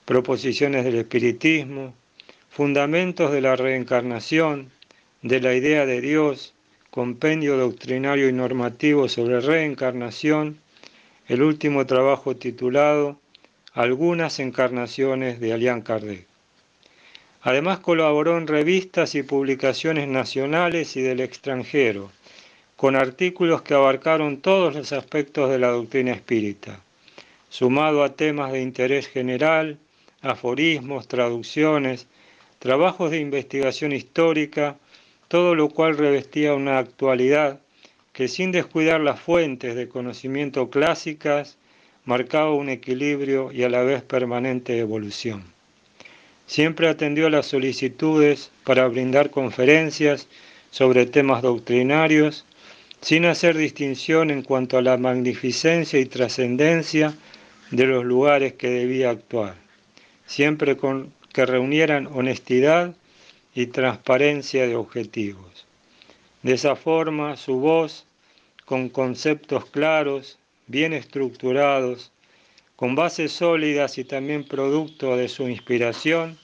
proposiciones 0.05 0.85
del 0.85 0.97
espiritismo, 0.97 1.95
fundamentos 2.51 3.33
de 3.33 3.41
la 3.41 3.57
reencarnación, 3.57 4.71
de 5.23 5.41
la 5.41 5.55
idea 5.55 5.87
de 5.87 6.01
Dios, 6.01 6.53
compendio 6.91 7.57
doctrinario 7.57 8.29
y 8.29 8.33
normativo 8.33 9.09
sobre 9.09 9.41
reencarnación, 9.41 10.59
el 11.29 11.43
último 11.43 11.87
trabajo 11.87 12.35
titulado 12.35 13.21
Algunas 13.73 14.41
encarnaciones 14.41 15.39
de 15.41 15.53
Alian 15.53 15.81
Kardec. 15.83 16.27
Además 17.41 17.79
colaboró 17.79 18.37
en 18.37 18.49
revistas 18.49 19.15
y 19.15 19.23
publicaciones 19.23 20.09
nacionales 20.09 20.97
y 20.97 21.03
del 21.03 21.21
extranjero, 21.21 22.11
con 22.77 22.97
artículos 22.97 23.63
que 23.63 23.75
abarcaron 23.75 24.39
todos 24.39 24.75
los 24.75 24.93
aspectos 24.93 25.51
de 25.51 25.61
la 25.61 25.69
doctrina 25.69 26.13
espírita, 26.13 26.81
sumado 27.49 28.03
a 28.03 28.17
temas 28.17 28.51
de 28.51 28.61
interés 28.61 29.07
general, 29.07 29.79
aforismos, 30.21 31.07
traducciones, 31.07 32.09
trabajos 32.59 33.13
de 33.13 33.21
investigación 33.21 33.93
histórica, 33.93 34.77
todo 35.33 35.55
lo 35.55 35.71
cual 35.71 35.97
revestía 35.97 36.53
una 36.53 36.77
actualidad 36.77 37.59
que 38.13 38.29
sin 38.29 38.53
descuidar 38.53 39.01
las 39.01 39.19
fuentes 39.19 39.75
de 39.75 39.89
conocimiento 39.89 40.69
clásicas, 40.69 41.57
marcaba 42.05 42.53
un 42.53 42.69
equilibrio 42.69 43.51
y 43.51 43.63
a 43.63 43.71
la 43.71 43.83
vez 43.83 44.03
permanente 44.03 44.79
evolución. 44.79 45.43
Siempre 46.47 46.87
atendió 46.87 47.31
las 47.31 47.47
solicitudes 47.47 48.51
para 48.65 48.87
brindar 48.89 49.31
conferencias 49.31 50.29
sobre 50.71 51.07
temas 51.07 51.41
doctrinarios, 51.41 52.45
sin 53.01 53.25
hacer 53.25 53.57
distinción 53.57 54.31
en 54.31 54.43
cuanto 54.43 54.77
a 54.77 54.83
la 54.83 54.99
magnificencia 54.99 55.99
y 55.99 56.05
trascendencia 56.05 57.15
de 57.71 57.87
los 57.87 58.05
lugares 58.05 58.53
que 58.53 58.69
debía 58.69 59.09
actuar, 59.09 59.55
siempre 60.27 60.77
con 60.77 61.11
que 61.33 61.47
reunieran 61.47 62.07
honestidad 62.07 62.95
y 63.55 63.67
transparencia 63.67 64.67
de 64.67 64.77
objetivos. 64.77 65.67
De 66.43 66.55
esa 66.55 66.77
forma, 66.77 67.37
su 67.37 67.61
voz, 67.61 68.07
con 68.65 68.89
conceptos 68.89 69.67
claros, 69.67 70.39
bien 70.67 70.93
estructurados, 70.93 72.11
con 72.77 72.95
bases 72.95 73.33
sólidas 73.33 73.99
y 73.99 74.05
también 74.05 74.45
producto 74.45 75.17
de 75.17 75.29
su 75.29 75.49
inspiración, 75.49 76.39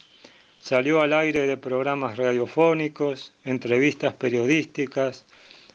salió 0.60 1.00
al 1.00 1.12
aire 1.12 1.46
de 1.46 1.56
programas 1.56 2.16
radiofónicos, 2.16 3.32
entrevistas 3.44 4.14
periodísticas, 4.14 5.24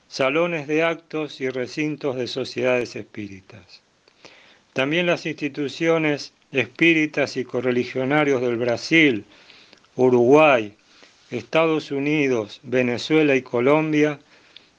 salones 0.07 0.67
de 0.67 0.83
actos 0.83 1.41
y 1.41 1.49
recintos 1.49 2.15
de 2.15 2.27
sociedades 2.27 2.95
espíritas. 2.95 3.81
También 4.73 5.05
las 5.05 5.25
instituciones 5.25 6.33
espíritas 6.51 7.35
y 7.37 7.43
correligionarios 7.43 8.41
del 8.41 8.57
Brasil, 8.57 9.25
Uruguay, 9.95 10.75
Estados 11.31 11.91
Unidos, 11.91 12.59
Venezuela 12.63 13.35
y 13.35 13.41
Colombia 13.41 14.19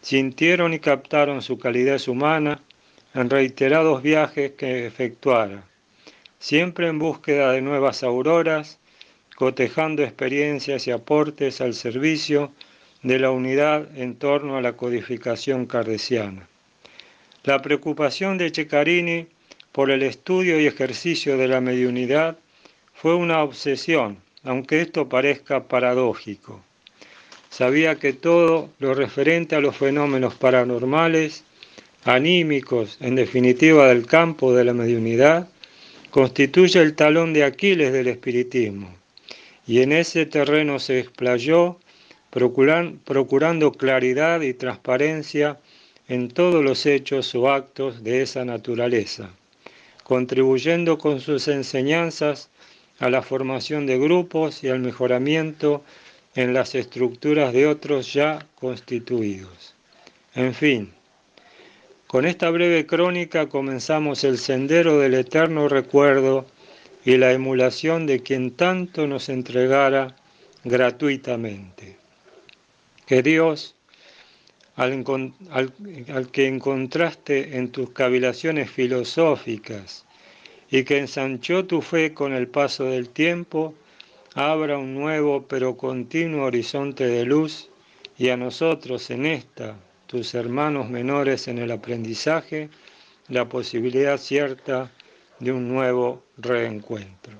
sintieron 0.02 0.74
y 0.74 0.78
captaron 0.78 1.42
su 1.42 1.58
calidez 1.58 2.08
humana 2.08 2.60
en 3.14 3.30
reiterados 3.30 4.02
viajes 4.02 4.52
que 4.52 4.86
efectuara, 4.86 5.64
siempre 6.38 6.88
en 6.88 6.98
búsqueda 6.98 7.52
de 7.52 7.62
nuevas 7.62 8.02
auroras, 8.02 8.78
cotejando 9.36 10.02
experiencias 10.02 10.86
y 10.86 10.90
aportes 10.90 11.60
al 11.60 11.74
servicio 11.74 12.52
de 13.02 13.18
la 13.18 13.30
unidad 13.30 13.88
en 13.98 14.16
torno 14.16 14.56
a 14.56 14.62
la 14.62 14.74
codificación 14.74 15.66
cardesiana. 15.66 16.48
La 17.44 17.60
preocupación 17.60 18.38
de 18.38 18.50
Ceccarini 18.50 19.26
por 19.72 19.90
el 19.90 20.02
estudio 20.02 20.58
y 20.60 20.66
ejercicio 20.66 21.36
de 21.36 21.48
la 21.48 21.60
mediunidad 21.60 22.38
fue 22.94 23.14
una 23.14 23.42
obsesión, 23.42 24.18
aunque 24.44 24.82
esto 24.82 25.08
parezca 25.08 25.64
paradójico. 25.64 26.62
Sabía 27.50 27.96
que 27.96 28.12
todo 28.12 28.70
lo 28.78 28.94
referente 28.94 29.56
a 29.56 29.60
los 29.60 29.76
fenómenos 29.76 30.34
paranormales, 30.34 31.44
anímicos, 32.04 32.98
en 33.00 33.14
definitiva 33.14 33.88
del 33.88 34.06
campo 34.06 34.54
de 34.54 34.64
la 34.64 34.74
mediunidad, 34.74 35.48
constituye 36.10 36.80
el 36.80 36.94
talón 36.94 37.32
de 37.32 37.44
Aquiles 37.44 37.92
del 37.92 38.08
espiritismo, 38.08 38.94
y 39.66 39.80
en 39.80 39.92
ese 39.92 40.26
terreno 40.26 40.78
se 40.78 40.98
explayó 41.00 41.78
procurando 42.30 43.72
claridad 43.72 44.40
y 44.42 44.54
transparencia 44.54 45.58
en 46.08 46.28
todos 46.28 46.62
los 46.62 46.84
hechos 46.86 47.34
o 47.34 47.50
actos 47.50 48.04
de 48.04 48.22
esa 48.22 48.44
naturaleza, 48.44 49.30
contribuyendo 50.02 50.98
con 50.98 51.20
sus 51.20 51.48
enseñanzas 51.48 52.50
a 52.98 53.10
la 53.10 53.22
formación 53.22 53.86
de 53.86 53.98
grupos 53.98 54.62
y 54.64 54.68
al 54.68 54.80
mejoramiento 54.80 55.82
en 56.34 56.54
las 56.54 56.74
estructuras 56.74 57.52
de 57.52 57.66
otros 57.66 58.12
ya 58.12 58.46
constituidos. 58.56 59.74
En 60.34 60.54
fin, 60.54 60.92
con 62.06 62.26
esta 62.26 62.50
breve 62.50 62.86
crónica 62.86 63.48
comenzamos 63.48 64.24
el 64.24 64.38
sendero 64.38 64.98
del 64.98 65.14
eterno 65.14 65.68
recuerdo 65.68 66.46
y 67.04 67.16
la 67.16 67.32
emulación 67.32 68.06
de 68.06 68.22
quien 68.22 68.50
tanto 68.52 69.06
nos 69.06 69.28
entregara 69.28 70.16
gratuitamente. 70.64 71.96
Que 73.06 73.22
Dios, 73.22 73.74
al, 74.76 75.04
que 76.32 76.46
encontraste 76.46 77.58
en 77.58 77.70
tus 77.70 77.90
cavilaciones 77.90 78.70
filosóficas 78.70 80.04
y 80.70 80.84
que 80.84 80.98
ensanchó 80.98 81.64
tu 81.66 81.82
fe 81.82 82.14
con 82.14 82.32
el 82.32 82.48
paso 82.48 82.84
del 82.84 83.08
tiempo, 83.08 83.74
abra 84.34 84.78
un 84.78 84.94
nuevo 84.94 85.46
pero 85.46 85.76
continuo 85.76 86.46
horizonte 86.46 87.06
de 87.06 87.24
luz 87.24 87.70
y 88.16 88.28
a 88.28 88.36
nosotros 88.36 89.10
en 89.10 89.26
esta, 89.26 89.76
tus 90.06 90.34
hermanos 90.34 90.88
menores 90.88 91.48
en 91.48 91.58
el 91.58 91.70
aprendizaje, 91.70 92.68
la 93.28 93.48
posibilidad 93.48 94.18
cierta 94.18 94.90
de 95.40 95.52
un 95.52 95.68
nuevo 95.68 96.22
reencuentro. 96.36 97.32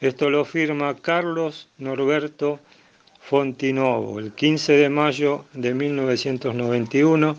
Esto 0.00 0.30
lo 0.30 0.44
firma 0.44 0.94
Carlos 0.96 1.68
Norberto 1.78 2.60
Fontinovo 3.20 4.18
el 4.18 4.32
15 4.32 4.74
de 4.74 4.88
mayo 4.90 5.46
de 5.54 5.72
1991 5.72 7.36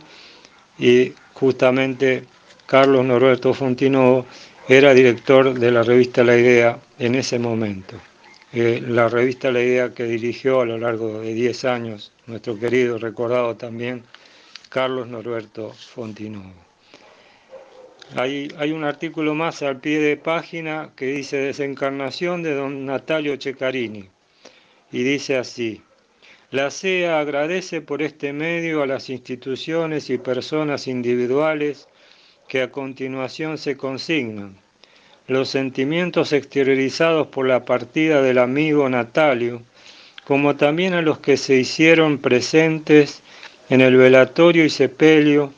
y 0.79 1.13
justamente 1.33 2.25
Carlos 2.65 3.05
Norberto 3.05 3.53
Fontinovo 3.53 4.25
era 4.67 4.95
director 4.95 5.53
de 5.53 5.71
la 5.71 5.83
revista 5.83 6.23
La 6.23 6.35
Idea 6.35 6.79
en 6.97 7.13
ese 7.13 7.37
momento. 7.37 7.97
Eh, 8.51 8.81
la 8.87 9.07
revista 9.07 9.51
La 9.51 9.61
Idea 9.61 9.93
que 9.93 10.05
dirigió 10.05 10.61
a 10.61 10.65
lo 10.65 10.79
largo 10.79 11.21
de 11.21 11.35
10 11.35 11.65
años 11.65 12.11
nuestro 12.25 12.57
querido, 12.57 12.97
recordado 12.97 13.55
también, 13.55 14.03
Carlos 14.69 15.07
Norberto 15.07 15.71
Fontinovo. 15.71 16.51
Hay, 18.15 18.47
hay, 18.57 18.71
un 18.71 18.83
artículo 18.83 19.35
más 19.35 19.61
al 19.61 19.79
pie 19.79 19.99
de 19.99 20.17
página 20.17 20.91
que 20.95 21.07
dice 21.07 21.37
Desencarnación 21.37 22.41
de 22.41 22.55
don 22.55 22.85
Natalio 22.87 23.37
Ceccarini. 23.39 24.09
Y 24.91 25.03
dice 25.03 25.37
así, 25.37 25.81
la 26.49 26.71
CEA 26.71 27.19
agradece 27.19 27.81
por 27.81 28.01
este 28.01 28.33
medio 28.33 28.81
a 28.81 28.87
las 28.87 29.09
instituciones 29.09 30.09
y 30.09 30.17
personas 30.17 30.87
individuales 30.87 31.87
que 32.47 32.61
a 32.61 32.71
continuación 32.71 33.57
se 33.57 33.75
consignan. 33.77 34.55
Los 35.27 35.49
sentimientos 35.49 36.33
exteriorizados 36.33 37.27
por 37.27 37.47
la 37.47 37.65
partida 37.65 38.21
del 38.21 38.37
amigo 38.37 38.87
Natalio, 38.89 39.61
como 40.25 40.55
también 40.55 40.93
a 40.93 41.01
los 41.01 41.19
que 41.19 41.37
se 41.37 41.55
hicieron 41.55 42.19
presentes 42.19 43.21
en 43.69 43.81
el 43.81 43.95
velatorio 43.95 44.65
y 44.65 44.69
sepelio 44.69 45.53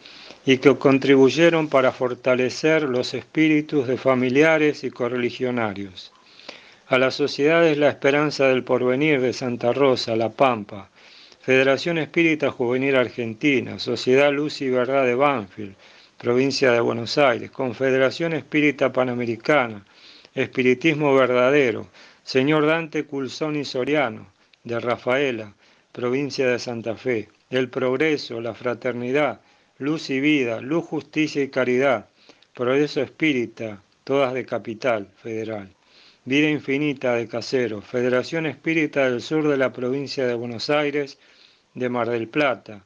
y 0.46 0.60
que 0.60 0.78
contribuyeron 0.78 1.68
para 1.68 1.92
fortalecer 1.92 2.84
los 2.84 3.14
espíritus 3.14 3.88
de 3.88 3.98
familiares 3.98 4.86
y 4.86 4.90
correligionarios. 4.90 6.14
A 6.88 6.98
las 6.98 7.16
sociedades 7.16 7.78
La 7.78 7.90
Esperanza 7.90 8.48
del 8.48 8.64
Porvenir 8.64 9.20
de 9.20 9.34
Santa 9.34 9.74
Rosa, 9.74 10.16
La 10.16 10.30
Pampa, 10.30 10.90
Federación 11.42 11.98
Espírita 11.98 12.50
Juvenil 12.50 12.96
Argentina, 12.96 13.78
Sociedad 13.78 14.32
Luz 14.32 14.62
y 14.62 14.70
Verdad 14.70 15.06
de 15.06 15.16
Banfield, 15.16 15.76
provincia 16.18 16.72
de 16.72 16.80
Buenos 16.80 17.18
Aires, 17.18 17.52
Confederación 17.52 18.34
Espírita 18.34 18.92
Panamericana, 18.92 19.86
Espiritismo 20.34 21.14
Verdadero, 21.14 21.88
Señor 22.24 22.66
Dante 22.66 23.06
Culzón 23.06 23.56
y 23.56 23.66
Soriano, 23.66 24.28
de 24.64 24.80
Rafaela, 24.80 25.54
provincia 25.92 26.48
de 26.48 26.60
Santa 26.60 26.96
Fe, 26.96 27.30
El 27.52 27.70
Progreso, 27.70 28.42
la 28.42 28.54
Fraternidad, 28.54 29.42
Luz 29.78 30.10
y 30.10 30.20
Vida, 30.20 30.60
Luz, 30.60 30.86
Justicia 30.86 31.44
y 31.44 31.50
Caridad, 31.50 32.10
Progreso 32.54 33.02
Espírita, 33.02 33.84
todas 34.04 34.34
de 34.34 34.46
Capital 34.46 35.08
Federal. 35.22 35.70
Vida 36.26 36.50
Infinita 36.50 37.14
de 37.14 37.28
Casero, 37.28 37.82
Federación 37.82 38.48
Espírita 38.48 39.10
del 39.10 39.22
Sur 39.22 39.48
de 39.48 39.56
la 39.56 39.72
provincia 39.72 40.26
de 40.26 40.34
Buenos 40.34 40.70
Aires, 40.70 41.20
de 41.74 41.88
Mar 41.90 42.10
del 42.10 42.28
Plata, 42.28 42.84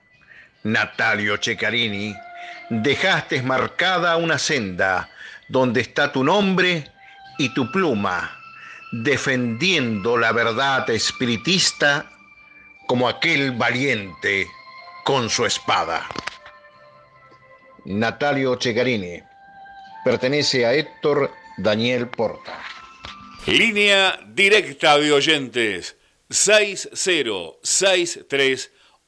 Natalio 0.64 1.38
Ceccarini, 1.38 2.16
dejaste 2.70 3.42
marcada 3.42 4.18
una 4.18 4.38
senda 4.38 5.10
donde 5.48 5.82
está 5.82 6.12
tu 6.12 6.24
nombre 6.24 6.92
y 7.38 7.50
tu 7.54 7.72
pluma, 7.72 8.38
defendiendo 8.92 10.18
la 10.18 10.32
verdad 10.32 10.90
espiritista 10.90 12.10
como 12.88 13.08
aquel 13.08 13.52
valiente 13.52 14.48
con 15.04 15.30
su 15.30 15.46
espada. 15.46 16.08
Natalio 17.86 18.56
Chegarini 18.56 19.24
pertenece 20.04 20.66
a 20.66 20.74
Héctor 20.74 21.32
Daniel 21.58 22.08
Porta. 22.10 22.60
Línea 23.48 24.20
directa 24.28 24.98
de 24.98 25.12
oyentes 25.12 25.96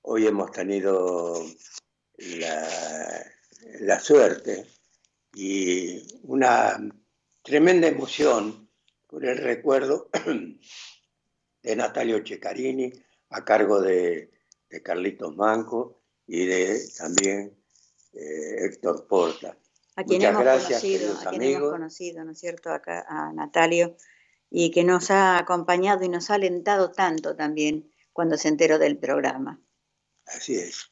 hoy 0.00 0.26
hemos 0.26 0.50
tenido 0.52 1.34
la, 3.80 4.00
suerte 4.00 4.66
y 5.34 6.20
una 6.24 6.78
tremenda 7.42 7.88
emoción 7.88 8.68
por 9.06 9.24
el 9.24 9.38
recuerdo 9.38 10.10
de 11.62 11.76
Natalio 11.76 12.22
Ceccarini 12.24 12.92
a 13.30 13.44
cargo 13.44 13.80
de, 13.80 14.30
Carlitos 14.82 15.36
Manco 15.36 16.00
y 16.26 16.46
de 16.46 16.80
también 16.96 17.54
eh, 18.14 18.64
Héctor 18.64 19.06
Porta. 19.06 19.58
A 19.96 20.04
quien 20.04 20.22
hemos 20.22 20.42
conocido, 20.42 21.18
a 21.18 21.30
quien 21.30 21.42
hemos 21.42 21.70
conocido, 21.70 22.24
¿no 22.24 22.32
es 22.32 22.38
cierto?, 22.38 22.70
acá 22.70 23.04
a 23.06 23.32
Natalio, 23.34 23.96
y 24.48 24.70
que 24.70 24.84
nos 24.84 25.10
ha 25.10 25.36
acompañado 25.36 26.04
y 26.04 26.08
nos 26.08 26.30
ha 26.30 26.34
alentado 26.34 26.92
tanto 26.92 27.36
también 27.36 27.92
cuando 28.14 28.38
se 28.38 28.48
enteró 28.48 28.78
del 28.78 28.96
programa. 28.96 29.60
Así 30.24 30.54
es. 30.54 30.88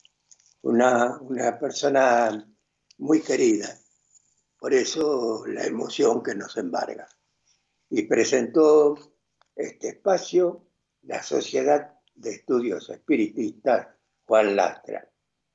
Una, 0.61 1.19
una 1.21 1.59
persona 1.59 2.47
muy 2.99 3.23
querida. 3.23 3.80
Por 4.61 4.75
eso 4.75 5.45
la 5.47 5.65
emoción 5.65 6.23
que 6.23 6.35
nos 6.35 6.59
embarga. 6.59 7.09
Y 7.89 8.03
presentó 8.03 8.95
este 9.57 9.89
espacio 9.89 10.67
la 11.03 11.23
Sociedad 11.23 11.95
de 12.15 12.33
Estudios 12.33 12.91
Espiritistas 12.91 13.89
Juan 14.27 14.55
Lastra, 14.55 15.11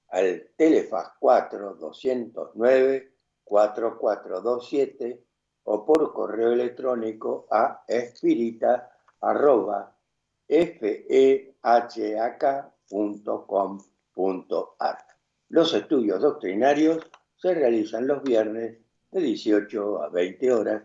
al 0.08 0.50
Telefaz 0.56 1.12
4 1.18 1.74
209 1.74 3.15
4427 3.46 5.24
o 5.64 5.86
por 5.86 6.12
correo 6.12 6.52
electrónico 6.52 7.46
a 7.50 7.82
espírita 7.86 8.90
Los 15.48 15.74
estudios 15.74 16.20
doctrinarios 16.20 17.10
se 17.36 17.54
realizan 17.54 18.06
los 18.06 18.22
viernes 18.22 18.78
de 19.10 19.20
18 19.20 20.02
a 20.02 20.08
20 20.08 20.52
horas 20.52 20.82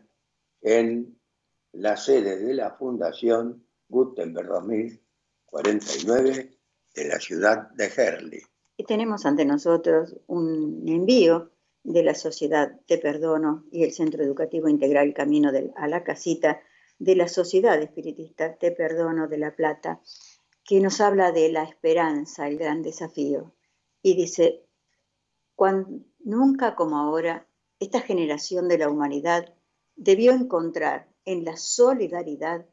en 0.62 1.18
la 1.74 1.98
sede 1.98 2.38
de 2.38 2.54
la 2.54 2.72
Fundación 2.72 3.66
Gutenberg 3.90 4.48
2049 4.48 6.58
de 6.94 7.08
la 7.08 7.20
ciudad 7.20 7.70
de 7.72 7.86
Herli. 7.86 8.42
Y 8.78 8.84
tenemos 8.84 9.26
ante 9.26 9.46
nosotros 9.46 10.16
un 10.28 10.84
envío 10.88 11.51
de 11.84 12.04
la 12.04 12.16
Sociedad 12.16 12.80
Te 12.86 12.98
Perdono 12.98 13.66
y 13.72 13.84
el 13.84 13.92
Centro 13.92 14.24
Educativo 14.24 14.68
Integral 14.68 15.14
Camino 15.14 15.52
a 15.76 15.88
la 15.88 16.04
Casita 16.04 16.62
de 17.00 17.16
la 17.16 17.28
Sociedad 17.28 17.82
Espiritista 17.82 18.56
Te 18.56 18.72
Perdono 18.72 19.28
de 19.28 19.38
La 19.38 19.56
Plata, 19.56 20.02
que 20.64 20.80
nos 20.80 21.02
habla 21.02 21.32
de 21.32 21.52
la 21.52 21.64
esperanza, 21.64 22.48
el 22.48 22.58
gran 22.58 22.84
desafío. 22.84 23.56
Y 24.04 24.16
dice, 24.16 24.66
nunca 26.20 26.76
como 26.76 26.98
ahora, 26.98 27.48
esta 27.80 28.02
generación 28.02 28.68
de 28.68 28.78
la 28.78 28.90
humanidad 28.90 29.54
debió 29.96 30.34
encontrar 30.34 31.10
en 31.26 31.44
la 31.44 31.58
solidaridad 31.58 32.66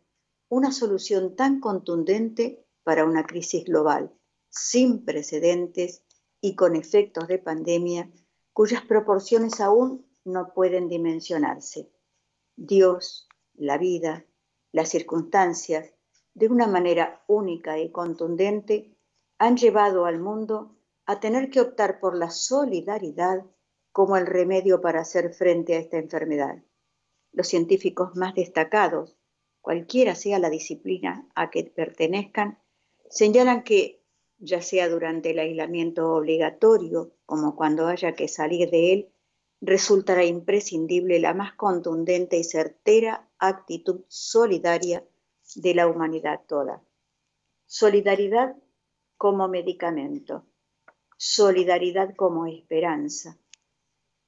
una 0.49 0.73
solución 0.73 1.35
tan 1.35 1.61
contundente 1.61 2.65
para 2.83 3.05
una 3.05 3.27
crisis 3.27 3.65
global, 3.65 4.13
sin 4.49 5.05
precedentes 5.05 6.03
y 6.41 6.55
con 6.55 6.77
efectos 6.77 7.29
de 7.29 7.39
pandemia 7.39 8.11
cuyas 8.59 8.83
proporciones 8.83 9.61
aún 9.61 10.05
no 10.25 10.53
pueden 10.53 10.89
dimensionarse. 10.89 11.93
Dios, 12.57 13.29
la 13.55 13.79
vida, 13.79 14.25
las 14.73 14.89
circunstancias, 14.89 15.95
de 16.35 16.49
una 16.49 16.67
manera 16.67 17.23
única 17.29 17.79
y 17.79 17.93
contundente, 17.93 18.97
han 19.39 19.57
llevado 19.57 20.07
al 20.07 20.19
mundo 20.19 20.75
a 21.07 21.21
tener 21.21 21.51
que 21.51 21.61
optar 21.61 22.01
por 22.01 22.17
la 22.17 22.31
solidaridad 22.31 23.45
como 23.93 24.17
el 24.17 24.27
remedio 24.27 24.81
para 24.81 25.03
hacer 25.03 25.33
frente 25.33 25.77
a 25.77 25.79
esta 25.79 25.99
enfermedad. 25.99 26.61
Los 27.31 27.47
científicos 27.47 28.17
más 28.17 28.35
destacados, 28.35 29.17
cualquiera 29.61 30.17
sea 30.17 30.41
la 30.41 30.51
disciplina 30.51 31.29
a 31.37 31.51
que 31.51 31.63
pertenezcan, 31.63 32.59
señalan 33.09 33.63
que 33.63 33.98
ya 34.39 34.63
sea 34.63 34.89
durante 34.89 35.31
el 35.31 35.39
aislamiento 35.39 36.15
obligatorio 36.15 37.13
como 37.27 37.57
cuando 37.57 37.87
haya 37.87 38.15
que 38.15 38.29
salir 38.29 38.71
de 38.71 38.93
él, 38.93 39.13
resultará 39.61 40.25
imprescindible 40.25 41.19
la 41.19 41.35
más 41.35 41.55
contundente 41.55 42.39
y 42.39 42.45
certera 42.45 43.29
actitud 43.39 44.05
solidaria 44.09 45.05
de 45.57 45.75
la 45.75 45.89
humanidad 45.89 46.41
toda. 46.47 46.83
Solidaridad 47.67 48.57
como 49.17 49.49
medicamento, 49.49 50.47
solidaridad 51.17 52.15
como 52.15 52.47
esperanza. 52.47 53.39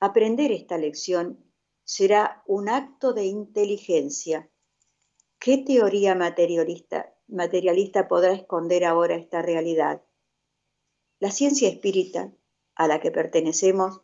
Aprender 0.00 0.50
esta 0.50 0.76
lección 0.78 1.44
será 1.84 2.42
un 2.46 2.68
acto 2.68 3.12
de 3.12 3.24
inteligencia. 3.26 4.50
¿Qué 5.38 5.58
teoría 5.58 6.14
materialista 6.14 7.14
materialista 7.30 8.08
podrá 8.08 8.32
esconder 8.32 8.84
ahora 8.84 9.14
esta 9.14 9.42
realidad. 9.42 10.02
La 11.18 11.30
ciencia 11.30 11.68
espírita, 11.68 12.32
a 12.74 12.88
la 12.88 13.00
que 13.00 13.10
pertenecemos, 13.10 14.00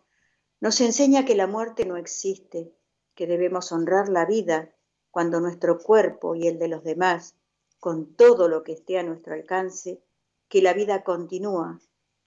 nos 0.61 0.81
enseña 0.81 1.25
que 1.25 1.35
la 1.35 1.47
muerte 1.47 1.85
no 1.85 1.97
existe, 1.97 2.73
que 3.15 3.27
debemos 3.27 3.73
honrar 3.73 4.09
la 4.09 4.27
vida 4.27 4.75
cuando 5.11 5.41
nuestro 5.41 5.79
cuerpo 5.79 6.35
y 6.35 6.47
el 6.47 6.59
de 6.59 6.69
los 6.69 6.85
demás, 6.85 7.37
con 7.81 8.15
todo 8.15 8.49
lo 8.49 8.63
que 8.63 8.73
esté 8.73 8.99
a 8.99 9.03
nuestro 9.03 9.35
alcance, 9.35 10.03
que 10.49 10.63
la 10.63 10.75
vida 10.75 11.05
continúa 11.05 11.81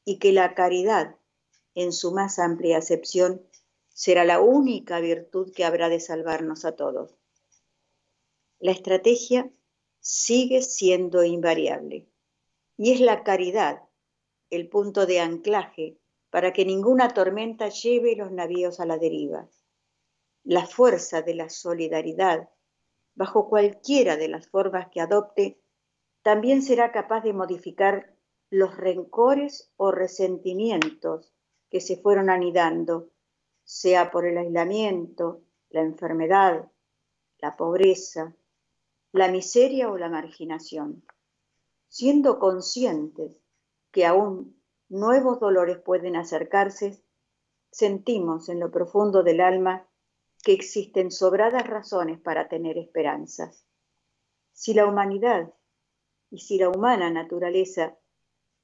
y 0.05 0.17
que 0.17 0.31
la 0.31 0.55
caridad, 0.55 1.15
en 1.75 1.93
su 1.93 2.11
más 2.11 2.39
amplia 2.39 2.77
acepción, 2.77 3.41
será 3.93 4.23
la 4.25 4.39
única 4.39 4.99
virtud 4.99 5.51
que 5.53 5.65
habrá 5.65 5.89
de 5.89 5.99
salvarnos 5.99 6.65
a 6.65 6.75
todos. 6.75 7.15
La 8.59 8.71
estrategia 8.71 9.51
sigue 10.11 10.63
siendo 10.63 11.23
invariable 11.23 12.07
y 12.77 12.93
es 12.93 12.99
la 12.99 13.23
caridad 13.23 13.83
el 14.49 14.67
punto 14.67 15.05
de 15.05 15.19
anclaje 15.19 15.99
para 16.31 16.51
que 16.51 16.65
ninguna 16.65 17.09
tormenta 17.09 17.69
lleve 17.69 18.15
los 18.15 18.31
navíos 18.31 18.79
a 18.79 18.87
la 18.87 18.97
deriva. 18.97 19.47
La 20.43 20.65
fuerza 20.65 21.21
de 21.21 21.35
la 21.35 21.49
solidaridad, 21.49 22.49
bajo 23.13 23.49
cualquiera 23.49 24.17
de 24.17 24.29
las 24.29 24.47
formas 24.47 24.87
que 24.89 24.99
adopte, 24.99 25.61
también 26.23 26.63
será 26.63 26.91
capaz 26.91 27.21
de 27.21 27.33
modificar 27.33 28.15
los 28.49 28.77
rencores 28.77 29.71
o 29.77 29.91
resentimientos 29.91 31.31
que 31.69 31.81
se 31.81 31.97
fueron 31.97 32.31
anidando, 32.31 33.11
sea 33.63 34.09
por 34.09 34.25
el 34.25 34.39
aislamiento, 34.39 35.43
la 35.69 35.81
enfermedad, 35.81 36.67
la 37.37 37.55
pobreza, 37.55 38.35
la 39.11 39.27
miseria 39.29 39.89
o 39.89 39.97
la 39.97 40.09
marginación, 40.09 41.03
siendo 41.87 42.37
conscientes 42.39 43.41
que 43.91 44.05
aún 44.05 44.61
nuevos 44.87 45.39
dolores 45.39 45.79
pueden 45.79 46.15
acercarse, 46.15 47.03
sentimos 47.71 48.49
en 48.49 48.59
lo 48.59 48.71
profundo 48.71 49.23
del 49.23 49.41
alma 49.41 49.87
que 50.43 50.53
existen 50.53 51.11
sobradas 51.11 51.67
razones 51.67 52.19
para 52.19 52.47
tener 52.47 52.77
esperanzas. 52.77 53.65
Si 54.51 54.73
la 54.73 54.85
humanidad 54.85 55.53
y 56.29 56.39
si 56.39 56.57
la 56.57 56.69
humana 56.69 57.09
naturaleza 57.09 57.97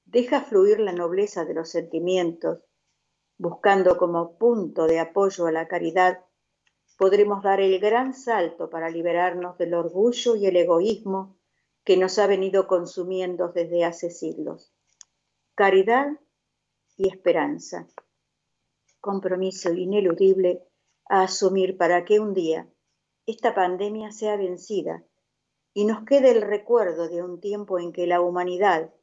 deja 0.06 0.41
fluir 0.41 0.80
la 0.80 0.93
nobleza 0.93 1.46
de 1.46 1.56
los 1.56 1.70
sentimientos, 1.70 2.60
buscando 3.38 3.98
como 3.98 4.38
punto 4.38 4.86
de 4.86 5.00
apoyo 5.00 5.48
a 5.48 5.52
la 5.52 5.68
caridad, 5.68 6.24
podremos 6.98 7.43
dar 7.43 7.60
el 7.60 7.80
gran 7.80 8.14
salto 8.14 8.70
para 8.70 8.89
liberarnos 8.89 9.58
del 9.58 9.74
orgullo 9.74 10.36
y 10.36 10.46
el 10.46 10.56
egoísmo 10.56 11.38
que 11.84 11.98
nos 11.98 12.18
ha 12.20 12.28
venido 12.28 12.68
consumiendo 12.68 13.50
desde 13.50 13.84
hace 13.84 14.10
siglos. 14.10 14.74
Caridad 15.54 16.08
y 16.98 17.10
esperanza. 17.10 17.88
Compromiso 19.00 19.72
ineludible 19.74 20.64
a 21.08 21.24
asumir 21.24 21.78
para 21.78 22.06
que 22.06 22.20
un 22.20 22.34
día 22.34 22.68
esta 23.26 23.54
pandemia 23.54 24.12
sea 24.12 24.38
vencida 24.38 25.04
y 25.74 25.86
nos 25.86 26.06
quede 26.06 26.32
el 26.32 26.41
recuerdo 26.41 27.10
de 27.10 27.22
un 27.22 27.39
tiempo 27.39 27.80
en 27.80 27.91
que 27.91 28.08
la 28.08 28.22
humanidad 28.22 28.93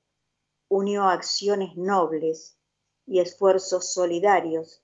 unió 0.69 1.05
acciones 1.05 1.77
nobles 1.77 2.59
y 3.07 3.21
esfuerzos 3.21 3.93
solidarios 3.93 4.82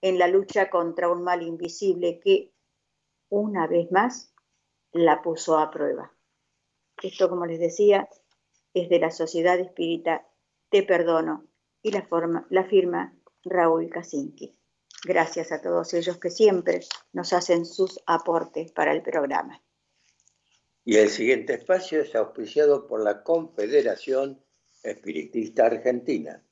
en 0.00 0.18
la 0.18 0.28
lucha 0.28 0.70
contra 0.70 1.10
un 1.10 1.22
mal 1.22 1.42
invisible 1.42 2.20
que, 2.20 2.52
una 3.28 3.66
vez 3.66 3.90
más, 3.90 4.34
la 4.92 5.22
puso 5.22 5.58
a 5.58 5.70
prueba. 5.70 6.12
Esto, 7.02 7.28
como 7.28 7.46
les 7.46 7.60
decía, 7.60 8.08
es 8.74 8.88
de 8.88 8.98
la 8.98 9.10
Sociedad 9.10 9.58
Espírita 9.58 10.26
Te 10.70 10.82
Perdono 10.82 11.46
y 11.82 11.92
la, 11.92 12.64
firma 12.64 13.16
Raúl 13.44 13.88
Kaczynski. 13.88 14.58
Gracias 15.04 15.52
a 15.52 15.62
todos 15.62 15.94
ellos 15.94 16.18
que 16.18 16.30
siempre 16.30 16.80
nos 17.12 17.32
hacen 17.32 17.64
sus 17.64 18.00
aportes 18.06 18.72
para 18.72 18.92
el 18.92 19.02
programa. 19.02 19.62
Y 20.84 20.96
el 20.96 21.08
siguiente 21.08 21.54
espacio 21.54 22.02
es 22.02 22.14
auspiciado 22.14 22.86
por 22.86 23.02
la 23.02 23.22
Confederación 23.22 24.44
Espiritista 24.82 25.66
Argentina 25.66 26.44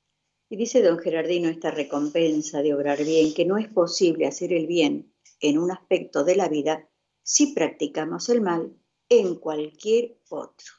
Y 0.49 0.57
dice 0.57 0.81
don 0.81 0.99
Gerardino 0.99 1.47
esta 1.49 1.71
recompensa 1.71 2.61
de 2.61 2.73
obrar 2.73 3.01
bien, 3.03 3.33
que 3.33 3.45
no 3.45 3.57
es 3.57 3.69
posible 3.69 4.27
hacer 4.27 4.51
el 4.53 4.67
bien 4.67 5.13
en 5.39 5.57
un 5.57 5.71
aspecto 5.71 6.23
de 6.23 6.35
la 6.35 6.49
vida 6.49 6.87
si 7.21 7.53
practicamos 7.53 8.29
el 8.29 8.41
mal 8.41 8.75
en 9.19 9.35
cualquier 9.35 10.17
otro. 10.29 10.73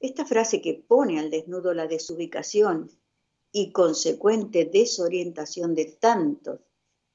Esta 0.00 0.24
frase 0.24 0.60
que 0.60 0.74
pone 0.74 1.18
al 1.18 1.30
desnudo 1.30 1.74
la 1.74 1.86
desubicación 1.86 2.90
y 3.52 3.72
consecuente 3.72 4.64
desorientación 4.64 5.74
de 5.74 5.86
tantos 5.86 6.60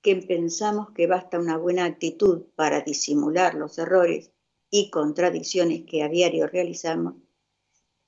que 0.02 0.16
pensamos 0.18 0.90
que 0.92 1.08
basta 1.08 1.40
una 1.40 1.58
buena 1.58 1.86
actitud 1.86 2.44
para 2.56 2.82
disimular 2.82 3.56
los 3.56 3.78
errores 3.78 4.32
y 4.70 4.90
contradicciones 4.90 5.84
que 5.86 6.04
a 6.04 6.10
diario 6.10 6.48
realizamos, 6.48 7.16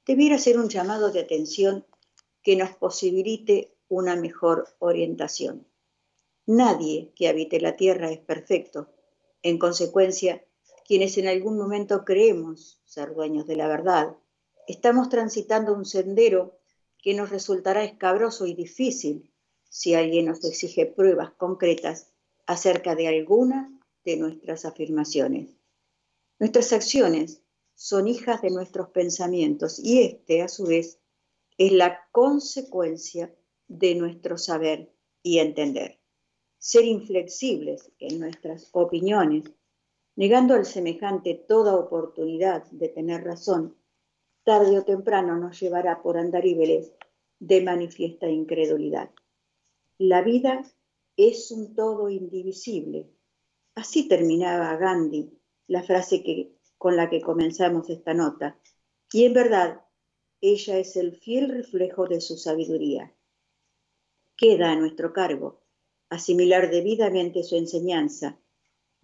debiera 0.06 0.38
ser 0.38 0.60
un 0.60 0.68
llamado 0.68 1.12
de 1.12 1.22
atención 1.22 1.86
que 2.42 2.56
nos 2.56 2.72
posibilite 2.76 3.76
una 3.88 4.16
mejor 4.16 4.68
orientación. 4.80 5.68
Nadie 6.46 7.12
que 7.16 7.28
habite 7.28 7.60
la 7.60 7.76
tierra 7.76 8.12
es 8.12 8.20
perfecto. 8.20 8.90
En 9.42 9.58
consecuencia, 9.58 10.45
quienes 10.86 11.18
en 11.18 11.28
algún 11.28 11.58
momento 11.58 12.06
creemos 12.06 12.80
ser 12.86 13.14
dueños 13.16 13.48
de 13.48 13.56
la 13.56 13.68
verdad, 13.68 14.16
estamos 14.68 15.10
transitando 15.10 15.74
un 15.74 15.86
sendero 15.86 16.60
que 17.02 17.14
nos 17.16 17.32
resultará 17.32 17.84
escabroso 17.84 18.46
y 18.46 18.54
difícil 18.54 19.32
si 19.68 19.96
alguien 19.96 20.28
nos 20.28 20.46
exige 20.46 20.86
pruebas 20.86 21.32
concretas 21.32 22.14
acerca 22.46 22.96
de 22.96 23.08
alguna 23.08 23.78
de 24.06 24.18
nuestras 24.18 24.64
afirmaciones. 24.66 25.58
Nuestras 26.40 26.72
acciones 26.72 27.42
son 27.74 28.08
hijas 28.08 28.42
de 28.42 28.52
nuestros 28.52 28.90
pensamientos 28.90 29.80
y 29.80 30.04
este, 30.04 30.44
a 30.44 30.48
su 30.48 30.66
vez, 30.66 31.00
es 31.58 31.72
la 31.72 32.00
consecuencia 32.12 33.34
de 33.68 33.96
nuestro 33.96 34.38
saber 34.38 34.94
y 35.24 35.40
entender. 35.40 36.00
Ser 36.60 36.86
inflexibles 36.86 37.92
en 38.00 38.20
nuestras 38.20 38.70
opiniones 38.72 39.52
negando 40.16 40.54
al 40.54 40.66
semejante 40.66 41.34
toda 41.36 41.76
oportunidad 41.76 42.66
de 42.72 42.90
tener 42.90 43.24
razón, 43.24 43.76
tarde 44.44 44.80
o 44.80 44.84
temprano 44.84 45.36
nos 45.38 45.60
llevará 45.60 46.02
por 46.02 46.18
andaríbeles 46.18 46.92
de 47.40 47.62
manifiesta 47.62 48.30
incredulidad. 48.30 49.10
La 49.98 50.22
vida 50.22 50.64
es 51.18 51.52
un 51.52 51.76
todo 51.76 52.10
indivisible. 52.10 53.10
Así 53.76 54.08
terminaba 54.08 54.76
Gandhi 54.78 55.32
la 55.68 55.84
frase 55.84 56.24
que, 56.24 56.56
con 56.78 56.96
la 56.96 57.10
que 57.10 57.22
comenzamos 57.22 57.90
esta 57.90 58.14
nota. 58.14 58.58
Y 59.12 59.26
en 59.26 59.34
verdad, 59.34 59.82
ella 60.42 60.78
es 60.78 60.96
el 60.96 61.16
fiel 61.16 61.50
reflejo 61.50 62.08
de 62.08 62.22
su 62.22 62.38
sabiduría. 62.38 63.14
Queda 64.38 64.72
a 64.72 64.76
nuestro 64.76 65.12
cargo 65.14 65.62
asimilar 66.10 66.70
debidamente 66.70 67.44
su 67.44 67.56
enseñanza 67.56 68.40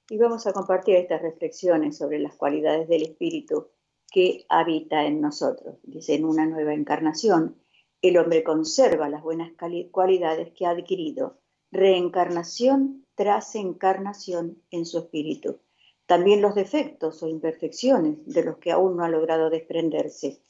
Y 0.10 0.18
vamos 0.18 0.46
a 0.46 0.54
compartir 0.54 0.96
estas 0.96 1.22
reflexiones 1.22 1.98
sobre 1.98 2.20
las 2.20 2.36
cualidades 2.36 2.88
del 2.90 3.04
espíritu 3.04 3.70
que 4.12 4.46
habita 4.50 5.06
en 5.06 5.22
nosotros. 5.22 5.78
Dice, 5.84 6.16
en 6.16 6.26
una 6.26 6.46
nueva 6.46 6.74
encarnación, 6.74 7.56
el 8.02 8.18
hombre 8.18 8.44
conserva 8.44 9.10
las 9.10 9.24
buenas 9.24 9.52
cualidades 9.92 10.52
que 10.52 10.66
ha 10.66 10.72
adquirido, 10.72 11.40
reencarnación 11.72 13.06
tras 13.16 13.56
encarnación 13.56 14.62
en 14.70 14.86
su 14.86 15.00
espíritu. 15.00 15.60
También 16.08 16.42
los 16.42 16.56
defectos 16.56 17.24
o 17.24 17.28
imperfecciones 17.28 18.26
de 18.26 18.44
los 18.44 18.58
que 18.58 18.72
aún 18.72 18.98
no 18.98 19.06
ha 19.06 19.10
logrado 19.10 19.50
desprenderse. 19.50 20.42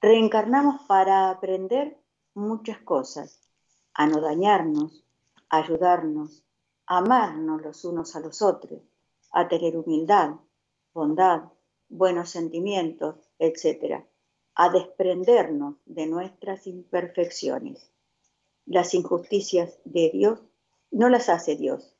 Reencarnamos 0.00 0.82
para 0.86 1.30
aprender 1.30 1.98
muchas 2.34 2.78
cosas, 2.78 3.40
a 3.94 4.06
no 4.06 4.20
dañarnos, 4.20 5.04
a 5.48 5.58
ayudarnos, 5.58 6.44
amarnos 6.86 7.62
los 7.62 7.84
unos 7.84 8.14
a 8.16 8.20
los 8.20 8.42
otros, 8.42 8.82
a 9.32 9.48
tener 9.48 9.76
humildad, 9.76 10.36
bondad, 10.92 11.44
buenos 11.88 12.30
sentimientos, 12.30 13.16
etc., 13.38 14.04
a 14.54 14.68
desprendernos 14.68 15.76
de 15.84 16.06
nuestras 16.06 16.66
imperfecciones. 16.66 17.90
Las 18.66 18.94
injusticias 18.94 19.78
de 19.84 20.10
Dios 20.10 20.40
no 20.90 21.08
las 21.08 21.28
hace 21.28 21.56
Dios, 21.56 21.96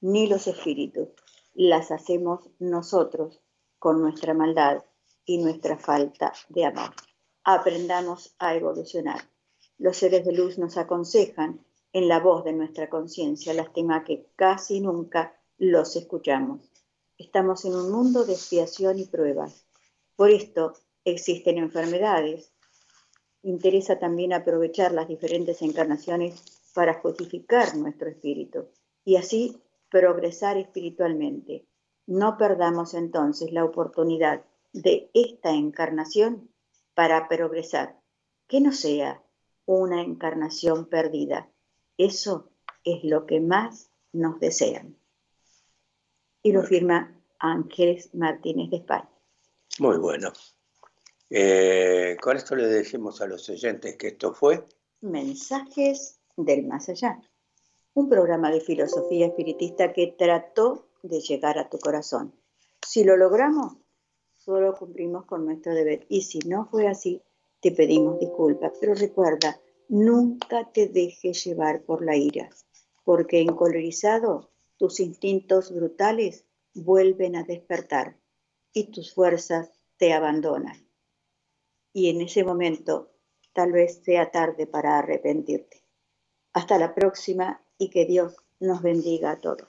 ni 0.00 0.26
los 0.26 0.46
espíritus, 0.46 1.08
las 1.54 1.90
hacemos 1.90 2.48
nosotros 2.58 3.40
con 3.78 4.00
nuestra 4.00 4.34
maldad 4.34 4.84
y 5.24 5.38
nuestra 5.38 5.76
falta 5.78 6.32
de 6.48 6.64
amor. 6.66 6.94
Aprendamos 7.48 8.34
a 8.40 8.56
evolucionar. 8.56 9.20
Los 9.78 9.98
seres 9.98 10.24
de 10.24 10.32
luz 10.32 10.58
nos 10.58 10.76
aconsejan 10.76 11.64
en 11.92 12.08
la 12.08 12.18
voz 12.18 12.42
de 12.42 12.52
nuestra 12.52 12.90
conciencia, 12.90 13.54
lástima 13.54 14.02
que 14.02 14.26
casi 14.34 14.80
nunca 14.80 15.32
los 15.56 15.94
escuchamos. 15.94 16.68
Estamos 17.16 17.64
en 17.64 17.76
un 17.76 17.92
mundo 17.92 18.24
de 18.24 18.32
expiación 18.32 18.98
y 18.98 19.04
pruebas. 19.04 19.64
Por 20.16 20.32
esto 20.32 20.72
existen 21.04 21.58
enfermedades. 21.58 22.52
Interesa 23.42 24.00
también 24.00 24.32
aprovechar 24.32 24.90
las 24.90 25.06
diferentes 25.06 25.62
encarnaciones 25.62 26.42
para 26.74 26.94
justificar 26.94 27.76
nuestro 27.76 28.08
espíritu 28.08 28.66
y 29.04 29.14
así 29.14 29.56
progresar 29.88 30.56
espiritualmente. 30.56 31.64
No 32.08 32.38
perdamos 32.38 32.94
entonces 32.94 33.52
la 33.52 33.64
oportunidad 33.64 34.44
de 34.72 35.12
esta 35.14 35.52
encarnación 35.52 36.50
para 36.96 37.28
progresar, 37.28 38.00
que 38.48 38.62
no 38.62 38.72
sea 38.72 39.22
una 39.66 40.00
encarnación 40.00 40.86
perdida. 40.86 41.52
Eso 41.98 42.50
es 42.84 43.04
lo 43.04 43.26
que 43.26 43.38
más 43.38 43.90
nos 44.12 44.40
desean. 44.40 44.96
Y 46.42 46.52
lo 46.52 46.62
firma 46.62 47.14
Ángeles 47.38 48.14
Martínez 48.14 48.70
de 48.70 48.78
España. 48.78 49.10
Muy 49.78 49.98
bueno. 49.98 50.32
Eh, 51.28 52.16
con 52.18 52.38
esto 52.38 52.56
le 52.56 52.66
decimos 52.66 53.20
a 53.20 53.26
los 53.26 53.46
oyentes 53.50 53.96
que 53.96 54.08
esto 54.08 54.32
fue 54.32 54.64
Mensajes 55.02 56.18
del 56.34 56.66
Más 56.66 56.88
Allá, 56.88 57.20
un 57.92 58.08
programa 58.08 58.50
de 58.50 58.62
filosofía 58.62 59.26
espiritista 59.26 59.92
que 59.92 60.14
trató 60.18 60.88
de 61.02 61.20
llegar 61.20 61.58
a 61.58 61.68
tu 61.68 61.78
corazón. 61.78 62.32
Si 62.86 63.04
lo 63.04 63.18
logramos, 63.18 63.76
solo 64.46 64.74
cumplimos 64.74 65.26
con 65.26 65.44
nuestro 65.44 65.74
deber. 65.74 66.06
Y 66.08 66.22
si 66.22 66.38
no 66.38 66.66
fue 66.70 66.88
así, 66.88 67.20
te 67.60 67.72
pedimos 67.72 68.18
disculpas. 68.18 68.72
Pero 68.80 68.94
recuerda, 68.94 69.60
Nunca 69.88 70.72
te 70.72 70.88
dejes 70.88 71.44
llevar 71.44 71.84
por 71.84 72.04
la 72.04 72.16
ira, 72.16 72.50
porque 73.04 73.40
encolerizado 73.40 74.50
tus 74.78 74.98
instintos 74.98 75.72
brutales 75.72 76.44
vuelven 76.74 77.36
a 77.36 77.44
despertar 77.44 78.18
y 78.72 78.90
tus 78.90 79.14
fuerzas 79.14 79.70
te 79.96 80.12
abandonan. 80.12 80.88
Y 81.92 82.10
en 82.10 82.20
ese 82.20 82.42
momento 82.42 83.12
tal 83.52 83.70
vez 83.70 84.02
sea 84.02 84.32
tarde 84.32 84.66
para 84.66 84.98
arrepentirte. 84.98 85.84
Hasta 86.52 86.78
la 86.78 86.92
próxima 86.92 87.64
y 87.78 87.90
que 87.90 88.06
Dios 88.06 88.34
nos 88.58 88.82
bendiga 88.82 89.30
a 89.30 89.40
todos. 89.40 89.68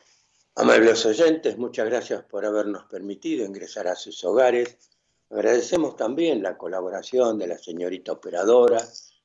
Amables 0.59 1.05
oyentes, 1.05 1.55
muchas 1.59 1.85
gracias 1.85 2.23
por 2.23 2.43
habernos 2.43 2.85
permitido 2.85 3.45
ingresar 3.45 3.87
a 3.87 3.95
sus 3.95 4.23
hogares. 4.23 4.89
Agradecemos 5.29 5.95
también 5.95 6.41
la 6.41 6.57
colaboración 6.57 7.37
de 7.37 7.45
la 7.45 7.59
señorita 7.59 8.13
operadora, 8.13 8.83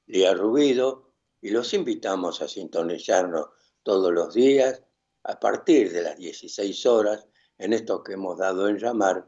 Lía 0.08 0.34
Rubido 0.34 1.14
y 1.40 1.48
los 1.48 1.72
invitamos 1.72 2.42
a 2.42 2.48
sintonizarnos 2.48 3.46
todos 3.82 4.12
los 4.12 4.34
días 4.34 4.82
a 5.22 5.40
partir 5.40 5.90
de 5.90 6.02
las 6.02 6.18
16 6.18 6.84
horas 6.84 7.26
en 7.56 7.72
esto 7.72 8.04
que 8.04 8.12
hemos 8.12 8.36
dado 8.36 8.68
en 8.68 8.76
llamar 8.76 9.26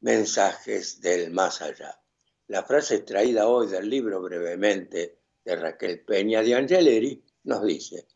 mensajes 0.00 1.00
del 1.00 1.30
más 1.30 1.62
allá. 1.62 2.02
La 2.48 2.64
frase 2.64 2.96
extraída 2.96 3.46
hoy 3.46 3.68
del 3.68 3.88
libro 3.88 4.20
brevemente 4.20 5.20
de 5.44 5.54
Raquel 5.54 6.04
Peña 6.04 6.42
de 6.42 6.56
Angeleri 6.56 7.24
nos 7.44 7.62
dice, 7.62 8.08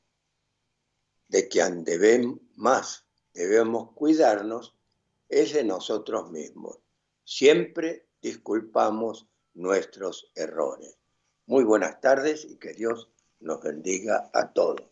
de 1.32 1.48
quien 1.48 1.82
más 2.56 3.06
debemos 3.32 3.92
cuidarnos 3.94 4.76
es 5.30 5.54
de 5.54 5.64
nosotros 5.64 6.30
mismos. 6.30 6.78
Siempre 7.24 8.06
disculpamos 8.20 9.26
nuestros 9.54 10.30
errores. 10.34 10.98
Muy 11.46 11.64
buenas 11.64 12.02
tardes 12.02 12.44
y 12.44 12.58
que 12.58 12.74
Dios 12.74 13.08
nos 13.40 13.62
bendiga 13.62 14.30
a 14.34 14.52
todos. 14.52 14.90